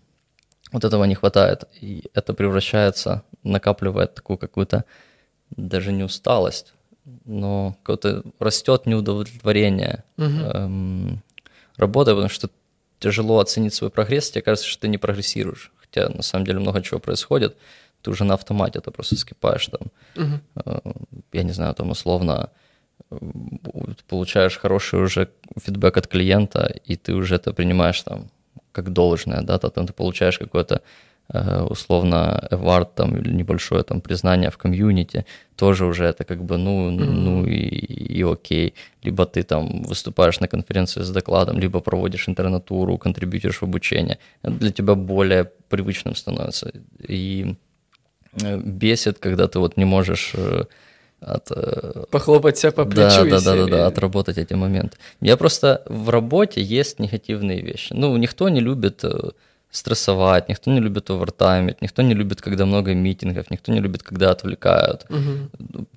[0.71, 1.63] вот этого не хватает.
[1.81, 4.83] И это превращается, накапливает такую какую-то
[5.55, 6.73] даже не усталость,
[7.25, 10.41] но какое-то растет неудовлетворение Мгм.
[10.41, 11.23] эм,
[11.77, 12.49] работой, потому что
[12.99, 15.71] тяжело оценить свой прогресс, тебе кажется, что ты не прогрессируешь.
[15.77, 17.55] Хотя на самом деле много чего происходит,
[18.01, 20.41] ты уже на автомате, ты просто скипаешь там, Мгм.
[20.65, 20.79] э,
[21.33, 22.49] я не знаю, там условно
[24.07, 28.29] получаешь хороший уже фидбэк от клиента, и ты уже это принимаешь там
[28.71, 30.81] как должное, да, то там ты получаешь какое-то
[31.33, 35.25] э, условно award там или небольшое там признание в комьюнити,
[35.55, 37.55] тоже уже это как бы ну, ну и,
[38.17, 38.73] и окей.
[39.03, 44.17] Либо ты там выступаешь на конференции с докладом, либо проводишь интернатуру, контрибьютишь в обучение.
[44.43, 46.71] Это для тебя более привычным становится.
[47.07, 47.55] И
[48.43, 50.65] э, бесит, когда ты вот не можешь э,
[51.25, 53.29] от, э, Похлопать себя по да, плечу.
[53.29, 53.71] да, да, да, серии.
[53.71, 54.97] да, отработать эти моменты.
[55.21, 57.93] Я просто в работе есть негативные вещи.
[57.93, 59.31] Ну, никто не любит э,
[59.71, 64.31] стрессовать, никто не любит овертаймить, никто не любит, когда много митингов, никто не любит, когда
[64.31, 65.05] отвлекают.
[65.09, 65.49] Мгм.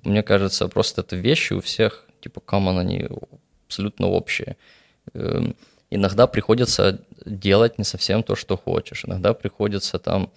[0.03, 3.07] Мне кажется, просто это вещи у всех, типа, common, они
[3.67, 4.55] абсолютно общие.
[5.13, 5.55] Эм,
[5.91, 9.05] Иногда приходится делать не совсем то, что хочешь.
[9.05, 10.29] Иногда приходится там,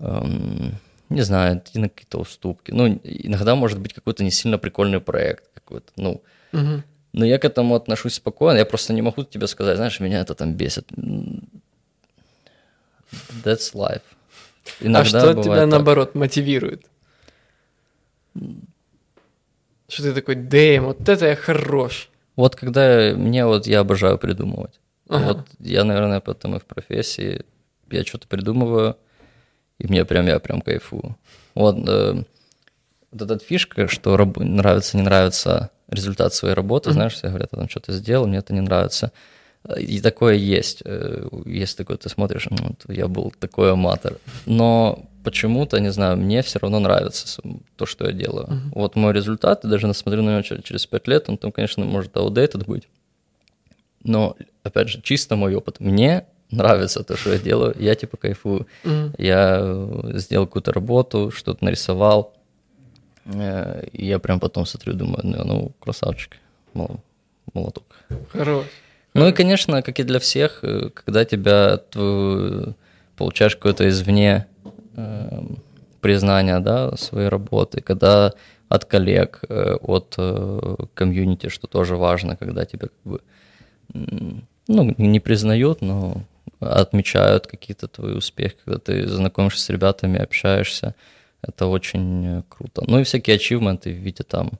[0.00, 0.74] эм,
[1.08, 2.70] не знаю, идти на какие-то уступки.
[2.70, 5.90] Ну, иногда может быть какой-то не сильно прикольный проект какой-то.
[5.96, 6.82] Ну, Мгм.
[7.12, 8.58] но я к этому отношусь спокойно.
[8.58, 10.90] Я просто не могу тебе сказать, знаешь, меня это там бесит.
[13.44, 14.02] That's life.
[14.80, 15.68] А Иногда что бывает тебя, так.
[15.70, 16.84] наоборот, мотивирует?
[19.88, 22.10] Что ты такой, дэм, вот это я хорош.
[22.36, 24.78] Вот когда мне вот я обожаю придумывать.
[25.08, 25.24] Ага.
[25.28, 27.44] Вот я, наверное, поэтому и в профессии
[27.90, 28.96] я что-то придумываю,
[29.78, 31.16] и мне прям я прям кайфую.
[31.54, 32.22] Вот, э,
[33.12, 37.58] вот эта фишка, что раб- нравится, не нравится результат своей работы, знаешь, все говорят, я
[37.58, 39.12] там что-то сделал, мне это не нравится.
[39.78, 40.82] И такое есть.
[40.84, 44.18] Э, Есть такое, ты смотришь, «Ну, я был такой аматор.
[44.46, 47.42] Но почему-то, не знаю, мне все равно нравится
[47.76, 48.46] то, что я делаю.
[48.74, 52.14] Вот мой результат, даже насмотрю на него чер- через пять лет, он там, конечно, может
[52.16, 52.88] outdated быть.
[54.04, 55.80] Но, опять же, чисто мой опыт.
[55.80, 58.66] Мне нравится то, что я делаю, я типа кайфую.
[58.84, 59.14] Мгм.
[59.18, 62.34] Я э, сделал какую-то работу, что-то нарисовал,
[63.26, 66.36] э, и я прям потом смотрю, думаю, ну, ну красавчик,
[66.74, 67.00] мол-
[67.54, 67.84] молоток.
[68.32, 68.66] Хорош.
[69.14, 72.74] Ну и, конечно, как и для всех, э, когда тебя тв-
[73.16, 74.46] получаешь какое-то извне
[74.96, 75.58] эм,
[76.00, 78.32] признание да, своей работы, когда
[78.68, 83.20] от коллег, э, от э, комьюнити, что тоже важно, когда тебя как бы
[84.68, 86.22] ну, не признают, но
[86.60, 90.94] отмечают какие-то твои успехи, когда ты знакомишься с ребятами, общаешься,
[91.42, 92.82] это очень э, круто.
[92.86, 94.52] Ну и всякие ачивменты в виде там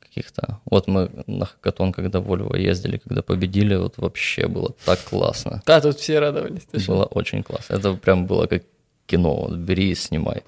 [0.00, 0.60] каких-то.
[0.64, 5.62] Вот мы на хакатон, когда в Вольво ездили, когда победили, вот вообще было так классно.
[5.66, 6.66] Да, тут все радовались.
[6.86, 7.74] Было очень классно.
[7.74, 8.62] Это прям было как
[9.06, 9.34] кино.
[9.48, 10.42] Вот бери и снимай.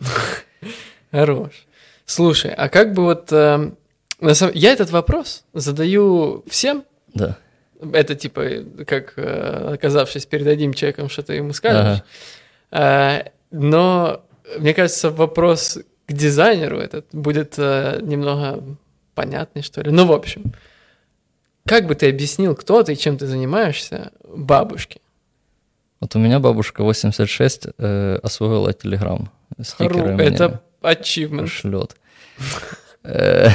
[1.11, 1.67] Хорош.
[2.07, 3.33] Слушай, а как бы вот...
[3.33, 3.71] э,
[4.21, 6.85] на самом- Я этот вопрос задаю всем.
[7.15, 7.37] Да.
[7.93, 8.45] Это типа,
[8.87, 12.03] как э, оказавшись перед одним человеком, что ты ему скажешь.
[12.71, 14.25] Э, Но,
[14.59, 18.63] мне кажется, вопрос к дизайнеру этот будет э, немного
[19.15, 19.91] понятный, что ли.
[19.91, 20.53] Ну, в общем,
[21.67, 25.01] как бы ты объяснил, кто ты и чем ты занимаешься бабушке?
[26.01, 29.31] Вот у меня бабушка 86 э, освоила Телеграм.
[29.57, 31.47] Хару, Стикеры мне это achievement.
[31.47, 31.97] шлет.
[33.05, 33.49] Э,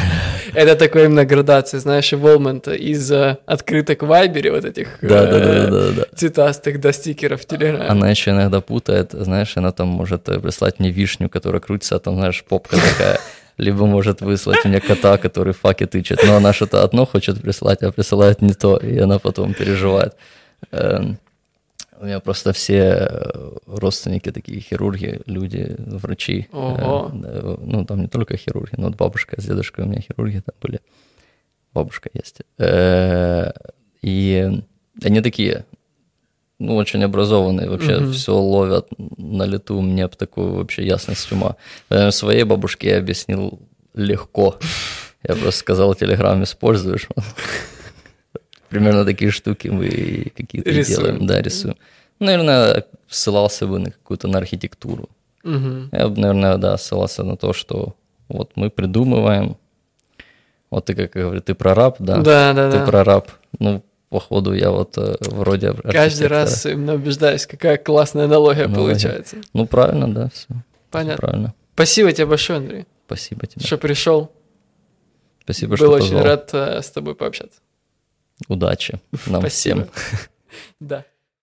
[0.54, 3.12] Это такой именно градация, знаешь, evolvement из
[3.46, 7.86] открыток в Вайбере, вот этих э, цветастых до стикеров в Телеграме.
[7.86, 12.00] Она еще иногда путает, знаешь, она там может э, прислать мне вишню, которая крутится, а
[12.00, 13.20] там, знаешь, попка такая.
[13.58, 16.24] либо может выслать мне кота, который факи тычет.
[16.26, 20.14] Но она что-то одно хочет прислать, а присылает не то, и она потом переживает.
[22.00, 23.22] У меня просто все
[23.68, 26.48] родственники такие хирурги, люди, врачи.
[26.54, 27.12] Ого.
[27.12, 30.80] Ну, там не только хирурги, но вот бабушка с дедушкой у меня хирурги там были.
[31.74, 32.38] Бабушка есть.
[32.58, 33.52] Э,
[34.02, 34.50] и
[35.04, 35.66] они такие,
[36.58, 38.12] ну, очень образованные, вообще угу.
[38.12, 38.88] все ловят
[39.18, 41.58] на лету, у меня такую вообще ясность ума.
[41.90, 43.60] Наверное, своей бабушке я объяснил
[43.94, 44.58] легко.
[45.28, 47.10] Я просто сказал, телеграм используешь.
[48.70, 51.76] Примерно такие штуки мы какие-то делаем, да, рисуем.
[52.20, 55.10] Наверное, ссылался бы на какую-то на архитектуру.
[55.44, 55.90] Угу.
[55.92, 57.96] Я бы, наверное, да, ссылался на то, что
[58.28, 59.58] вот мы придумываем.
[60.70, 62.18] Вот ты как говоришь, ты прораб, да?
[62.18, 62.86] Да, да, ты да.
[62.86, 63.32] прораб.
[63.58, 68.94] Ну, походу, я вот э, вроде Каждый раз именно убеждаюсь, какая классная аналогия, аналогия.
[68.94, 69.38] получается.
[69.54, 70.48] Ну, правильно, да, все.
[70.92, 71.14] Понятно.
[71.14, 71.54] Все правильно.
[71.74, 72.86] Спасибо тебе большое, Андрей.
[73.08, 73.66] Спасибо тебе.
[73.66, 74.32] Что пришел.
[75.44, 76.24] Спасибо, Был что очень позвал.
[76.24, 77.60] рад э, с тобой пообщаться.
[78.48, 79.86] Удачи нам Спасибо.
[79.86, 79.90] всем.
[80.80, 81.06] Да.